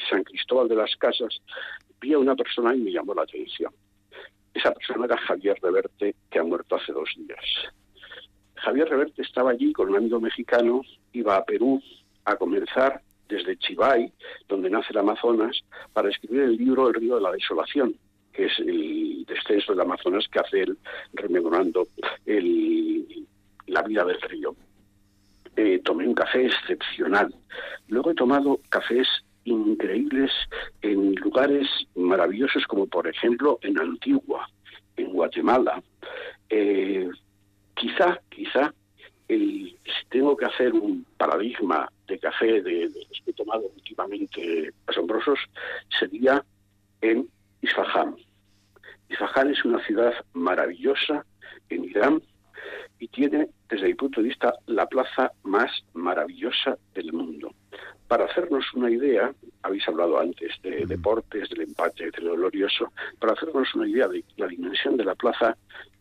San 0.10 0.24
Cristóbal 0.24 0.68
de 0.68 0.76
las 0.76 0.96
Casas, 0.96 1.42
vi 2.00 2.14
a 2.14 2.20
una 2.20 2.36
persona 2.36 2.76
y 2.76 2.80
me 2.80 2.92
llamó 2.92 3.14
la 3.14 3.24
atención. 3.24 3.72
Esa 4.54 4.72
persona 4.72 5.06
era 5.06 5.18
Javier 5.18 5.58
Reverte, 5.62 6.16
que 6.30 6.40
ha 6.40 6.44
muerto 6.44 6.76
hace 6.76 6.94
dos 6.94 7.10
días. 7.18 7.44
Javier 8.56 8.88
Reverte 8.88 9.22
estaba 9.22 9.52
allí 9.52 9.74
con 9.74 9.90
un 9.90 9.98
amigo 9.98 10.20
mexicano, 10.20 10.82
iba 11.12 11.36
a 11.36 11.44
Perú 11.44 11.82
a 12.24 12.36
comenzar 12.38 13.02
desde 13.28 13.58
Chivay, 13.58 14.12
donde 14.48 14.70
nace 14.70 14.88
el 14.92 15.00
Amazonas, 15.00 15.64
para 15.94 16.10
escribir 16.10 16.44
el 16.44 16.58
libro 16.58 16.88
El 16.88 16.96
río 16.96 17.16
de 17.16 17.22
la 17.22 17.32
desolación, 17.32 17.96
que 18.32 18.46
es 18.46 18.60
el 18.60 19.26
descenso 19.28 19.74
del 19.74 19.82
Amazonas 19.82 20.28
que 20.32 20.40
hace 20.40 20.62
él 20.62 20.78
rememorando 21.14 21.88
la 23.68 23.82
vida 23.82 24.06
del 24.06 24.22
río. 24.22 24.56
Eh, 25.56 25.80
tomé 25.84 26.08
un 26.08 26.14
café 26.14 26.46
excepcional. 26.46 27.34
Luego 27.88 28.12
he 28.12 28.16
tomado 28.16 28.60
cafés 28.70 29.08
increíbles 29.46 30.32
en 30.82 31.16
lugares 31.16 31.68
maravillosos 31.96 32.66
como 32.68 32.88
por 32.88 33.08
ejemplo 33.08 33.60
en 33.62 33.80
Antigua, 33.80 34.50
en 34.98 35.14
Guatemala. 35.14 35.82
Eh, 36.50 37.10
quizá, 37.76 38.20
quizá, 38.30 38.74
el, 39.28 39.78
si 39.84 40.06
tengo 40.10 40.36
que 40.38 40.46
hacer 40.46 40.74
un 40.74 41.06
paradigma 41.18 41.90
de 42.08 42.20
café 42.20 42.62
de, 42.62 42.90
los 42.90 43.22
que 43.24 43.32
he 43.32 43.34
tomado 43.34 43.72
últimamente 43.76 44.72
asombrosos, 44.88 45.40
sería 46.00 46.44
en 47.02 47.28
Isfahan. 47.62 48.16
Isfahan 49.10 49.52
es 49.52 49.64
una 49.66 49.84
ciudad 49.86 50.14
maravillosa 50.34 51.26
en 51.70 51.86
Irán 51.86 52.22
y 53.00 53.08
tiene, 53.08 53.50
desde 53.70 53.88
mi 53.88 53.94
punto 53.94 54.22
de 54.22 54.30
vista, 54.30 54.54
la 54.68 54.86
plaza 54.88 55.32
más 55.44 55.72
maravillosa 55.94 56.78
del 56.94 57.14
mundo. 57.14 57.54
Para 58.08 58.26
hacernos 58.26 58.72
una 58.74 58.90
idea, 58.90 59.34
habéis 59.64 59.88
hablado 59.88 60.20
antes 60.20 60.52
de 60.62 60.86
deportes, 60.86 61.50
del 61.50 61.62
empate, 61.62 62.12
de 62.12 62.22
lo 62.22 62.36
glorioso, 62.36 62.92
para 63.20 63.34
hacernos 63.34 63.74
una 63.76 63.88
idea 63.88 64.08
de 64.08 64.24
la 64.38 64.48
dimensión 64.48 64.96
de 64.96 65.06
la 65.06 65.16
plaza, 65.16 65.58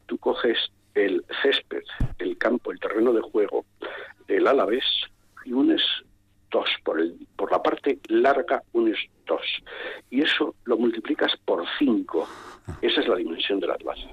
tú 0.06 0.18
coges 0.18 0.58
el 0.94 1.24
césped, 1.42 1.82
campo, 2.44 2.72
el 2.72 2.78
terreno 2.78 3.12
de 3.12 3.22
juego 3.22 3.64
del 4.28 4.46
Alavés 4.46 4.84
y 5.46 5.52
unes 5.52 5.80
dos, 6.50 6.68
por, 6.84 7.00
el, 7.00 7.16
por 7.36 7.50
la 7.50 7.62
parte 7.62 7.98
larga 8.08 8.62
unes 8.72 8.98
dos. 9.26 9.46
Y 10.10 10.20
eso 10.20 10.54
lo 10.64 10.76
multiplicas 10.76 11.32
por 11.46 11.64
cinco. 11.78 12.28
Esa 12.82 13.00
es 13.00 13.08
la 13.08 13.16
dimensión 13.16 13.60
de 13.60 13.68
la 13.68 13.76
plaza. 13.76 14.08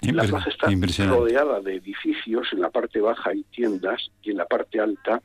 La 0.00 0.24
plaza 0.24 0.50
está 0.50 0.68
rodeada 1.06 1.60
de 1.60 1.76
edificios, 1.76 2.48
en 2.52 2.60
la 2.60 2.70
parte 2.70 3.00
baja 3.00 3.30
hay 3.30 3.42
tiendas 3.44 4.10
y 4.22 4.30
en 4.32 4.38
la 4.38 4.46
parte 4.46 4.80
alta 4.80 5.20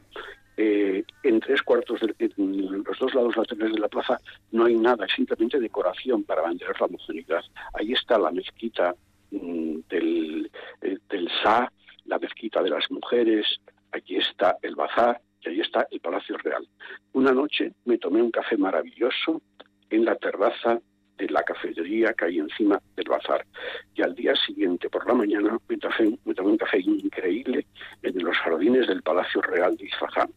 eh, 0.56 1.06
en 1.24 1.40
tres 1.40 1.62
cuartos, 1.62 2.02
de, 2.02 2.14
en 2.20 2.84
los 2.84 3.00
dos 3.00 3.14
lados 3.14 3.38
laterales 3.38 3.76
de 3.76 3.80
la 3.80 3.88
plaza, 3.88 4.20
no 4.52 4.66
hay 4.66 4.76
nada, 4.76 5.06
es 5.06 5.14
simplemente 5.14 5.58
decoración 5.58 6.24
para 6.24 6.44
mantener 6.44 6.76
la 6.80 6.88
homogeneidad. 6.88 7.44
Ahí 7.74 7.94
está 7.94 8.20
la 8.20 8.32
mezquita 8.32 8.94
mm, 9.32 9.80
del, 9.90 10.52
eh, 10.82 10.98
del 11.10 11.30
Sa, 11.42 11.72
la 12.10 12.20
mezquita 12.20 12.62
de 12.62 12.72
las 12.72 12.90
mujeres, 12.90 13.46
aquí 13.92 14.18
está 14.18 14.58
el 14.62 14.76
bazar 14.76 15.22
y 15.42 15.50
ahí 15.50 15.62
está 15.62 15.88
el 15.92 16.00
Palacio 16.00 16.38
Real. 16.38 16.68
Una 17.14 17.32
noche 17.32 17.72
me 17.86 17.98
tomé 17.98 18.22
un 18.22 18.32
café 18.32 18.58
maravilloso 18.58 19.42
en 19.90 20.06
la 20.06 20.16
terraza 20.16 20.82
de 21.18 21.30
la 21.30 21.44
cafetería 21.44 22.14
que 22.14 22.26
hay 22.26 22.40
encima 22.40 22.82
del 22.96 23.10
bazar. 23.10 23.46
Y 23.94 24.02
al 24.02 24.16
día 24.16 24.34
siguiente, 24.36 24.90
por 24.90 25.06
la 25.06 25.14
mañana, 25.14 25.58
me, 25.68 25.78
tomé 25.78 26.18
un 26.52 26.58
café 26.58 26.80
increíble 26.80 27.66
en 28.02 28.24
los 28.24 28.38
jardines 28.38 28.88
del 28.88 29.04
Palacio 29.04 29.42
Real 29.42 29.76
de 29.76 29.86
Isfahan. 29.86 30.32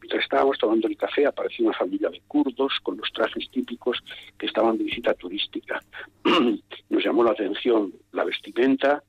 Mientras 0.00 0.24
estábamos 0.24 0.58
tomando 0.58 0.88
el 0.88 0.96
café, 0.96 1.26
apareció 1.26 1.66
una 1.66 1.76
familia 1.76 2.10
de 2.10 2.20
kurdos 2.26 2.72
con 2.82 2.96
los 2.96 3.10
trajes 3.12 3.48
típicos 3.50 4.02
que 4.36 4.46
estaban 4.46 4.76
de 4.76 4.84
visita 4.84 5.14
turística. 5.14 5.80
Nos 6.90 7.04
llamó 7.04 7.22
la 7.22 7.30
atención 7.30 7.92
la 8.12 8.24
vestimenta, 8.24 9.02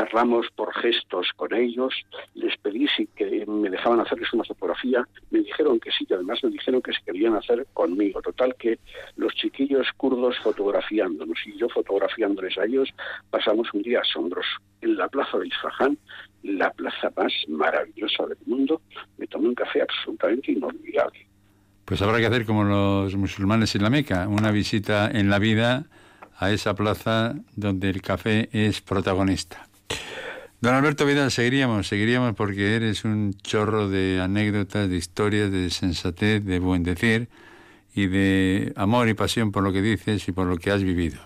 charlamos 0.00 0.46
por 0.56 0.72
gestos 0.74 1.28
con 1.36 1.52
ellos, 1.52 1.94
les 2.34 2.56
pedí 2.58 2.86
si 2.88 3.06
que 3.08 3.44
me 3.46 3.68
dejaban 3.68 4.00
hacerles 4.00 4.32
una 4.32 4.44
fotografía, 4.44 5.06
me 5.30 5.40
dijeron 5.40 5.78
que 5.78 5.90
sí, 5.90 6.06
y 6.08 6.14
además 6.14 6.42
me 6.42 6.50
dijeron 6.50 6.80
que 6.80 6.92
se 6.92 7.02
querían 7.04 7.34
hacer 7.34 7.66
conmigo. 7.74 8.22
Total 8.22 8.54
que 8.58 8.78
los 9.16 9.34
chiquillos 9.34 9.86
kurdos 9.98 10.38
fotografiándonos 10.38 11.38
y 11.46 11.58
yo 11.58 11.68
fotografiándoles 11.68 12.56
a 12.56 12.64
ellos, 12.64 12.88
pasamos 13.30 13.68
un 13.74 13.82
día 13.82 14.00
asombroso. 14.00 14.48
En 14.80 14.96
la 14.96 15.08
plaza 15.08 15.38
de 15.38 15.48
Isfahan, 15.48 15.98
la 16.44 16.70
plaza 16.70 17.12
más 17.16 17.32
maravillosa 17.48 18.26
del 18.26 18.38
mundo, 18.46 18.80
me 19.18 19.26
tomé 19.26 19.48
un 19.48 19.54
café 19.54 19.82
absolutamente 19.82 20.52
inolvidable. 20.52 21.26
Pues 21.84 22.00
habrá 22.00 22.18
que 22.18 22.26
hacer 22.26 22.46
como 22.46 22.64
los 22.64 23.14
musulmanes 23.16 23.74
en 23.74 23.82
la 23.82 23.90
Meca, 23.90 24.28
una 24.28 24.50
visita 24.50 25.10
en 25.10 25.28
la 25.28 25.38
vida 25.38 25.84
a 26.38 26.50
esa 26.52 26.74
plaza 26.74 27.34
donde 27.54 27.90
el 27.90 28.00
café 28.00 28.48
es 28.52 28.80
protagonista. 28.80 29.69
Don 30.60 30.74
Alberto 30.74 31.06
Vidal, 31.06 31.30
seguiríamos, 31.30 31.88
seguiríamos 31.88 32.34
porque 32.34 32.76
eres 32.76 33.04
un 33.04 33.32
chorro 33.42 33.88
de 33.88 34.20
anécdotas, 34.20 34.90
de 34.90 34.96
historias, 34.96 35.50
de 35.50 35.70
sensatez, 35.70 36.44
de 36.44 36.58
buen 36.58 36.82
decir 36.82 37.28
y 37.94 38.08
de 38.08 38.72
amor 38.76 39.08
y 39.08 39.14
pasión 39.14 39.52
por 39.52 39.62
lo 39.62 39.72
que 39.72 39.80
dices 39.80 40.28
y 40.28 40.32
por 40.32 40.46
lo 40.46 40.58
que 40.58 40.70
has 40.70 40.82
vivido. 40.82 41.18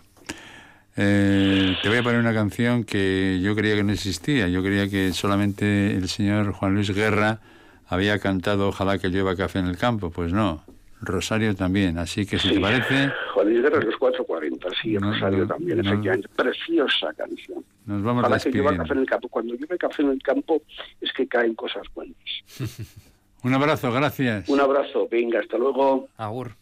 Eh, 0.97 1.77
te 1.83 1.89
voy 1.89 1.99
a 1.99 2.03
poner 2.05 2.21
una 2.21 2.33
canción 2.33 2.85
que 2.85 3.41
yo 3.43 3.57
creía 3.57 3.75
que 3.75 3.83
no 3.83 3.93
existía. 3.93 4.49
Yo 4.49 4.63
creía 4.63 4.89
que 4.89 5.13
solamente 5.13 5.97
el 5.97 6.09
señor 6.09 6.53
Juan 6.53 6.75
Luis 6.75 6.91
Guerra 6.91 7.41
había 7.89 8.19
cantado 8.19 8.69
Ojalá 8.69 8.99
que 8.99 9.09
llueva 9.09 9.35
café 9.35 9.59
en 9.59 9.67
el 9.67 9.77
campo. 9.77 10.11
Pues 10.11 10.33
no, 10.33 10.63
Rosario 11.05 11.55
también. 11.55 11.99
Así 11.99 12.27
que 12.27 12.39
si 12.39 12.55
te 12.55 12.61
parece... 12.61 13.13
Juan 13.35 13.49
Luis 13.49 13.63
Guerra 13.63 13.81
los 13.81 13.97
440, 13.97 14.69
sí, 14.81 14.99
Rosario 14.99 15.47
también, 15.47 15.81
efectivamente. 15.81 16.29
Preciosa 16.35 17.13
canción. 17.15 17.65
Nos 17.87 18.03
vamos 18.03 18.25
a 18.25 18.51
que 18.51 18.63
café 18.63 18.93
en 18.93 18.99
el 18.99 19.07
campo. 19.07 19.29
Cuando 19.29 19.55
llueve 19.55 19.79
café 19.79 20.03
en 20.03 20.11
el 20.11 20.23
campo 20.23 20.63
es 21.01 21.13
que 21.13 21.27
caen 21.27 21.55
cosas 21.55 21.87
buenas. 21.95 22.17
Un 23.43 23.53
abrazo, 23.53 23.93
gracias. 23.93 24.49
Un 24.49 24.61
abrazo, 24.61 25.07
venga, 25.11 25.41
hasta 25.41 25.59
luego. 25.59 26.09
Agur. 26.17 26.53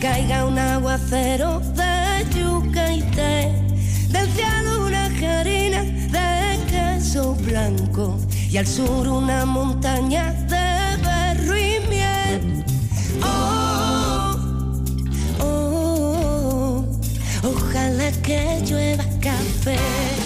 Caiga 0.00 0.46
un 0.46 0.58
aguacero 0.58 1.60
de 1.74 2.24
yuca 2.34 2.92
y 2.92 3.02
té, 3.14 3.52
del 4.08 4.28
cielo 4.32 4.86
una 4.86 5.04
harina 5.40 5.84
blanco 7.44 8.18
y 8.50 8.56
al 8.56 8.66
sur 8.66 9.06
una 9.08 9.44
montaña 9.44 10.32
de 10.48 11.02
barro 11.04 11.56
y 11.56 11.80
miel. 11.88 12.64
Oh, 13.22 14.36
oh, 15.40 16.84
oh, 17.42 17.48
ojalá 17.48 18.10
que 18.22 18.62
llueva 18.66 19.04
café. 19.20 20.19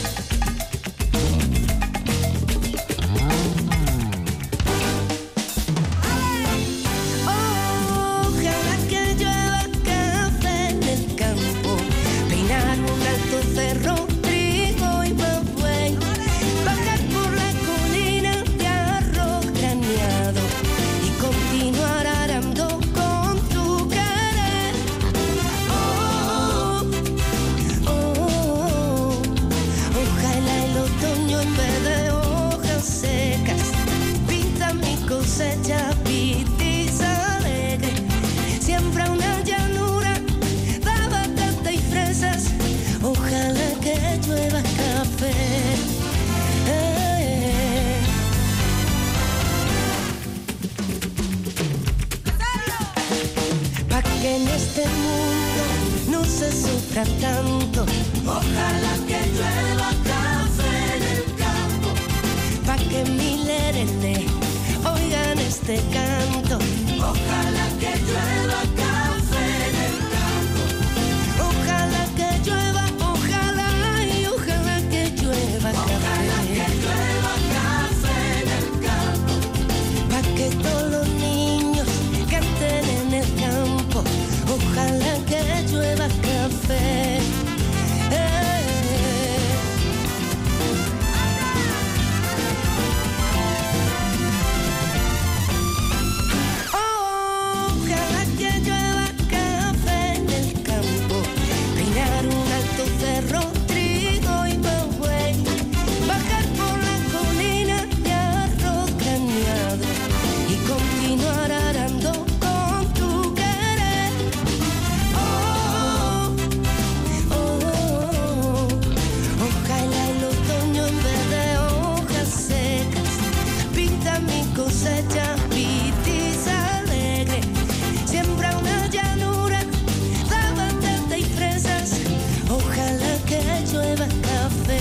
café. 133.96 134.80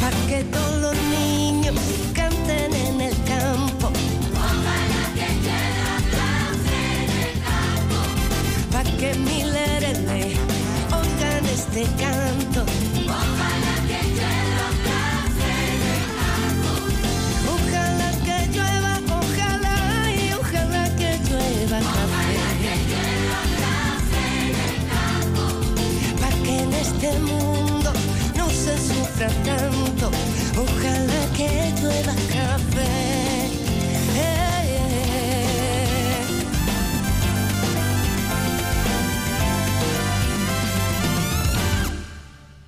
Para 0.00 0.16
que 0.26 0.44
todos 0.44 0.80
los 0.80 0.96
niños 1.10 1.74
canten 2.12 2.74
en 2.74 3.00
el 3.00 3.14
campo. 3.24 3.90
Ojalá 4.34 5.04
que 5.14 5.28
queda 5.46 5.94
el 7.22 7.34
campo. 7.48 7.98
Para 8.72 8.90
que 8.98 9.14
mileres 9.14 9.98
oigan 10.90 11.44
este 11.46 11.82
canto. 12.02 12.91
este 27.02 27.18
mundo 27.18 27.92
no 28.36 28.48
se 28.48 28.78
sufra 28.78 29.28
tanto. 29.44 30.10
Ojalá 30.56 31.26
que 31.36 31.72
llueva 31.80 32.14
café. 32.32 33.01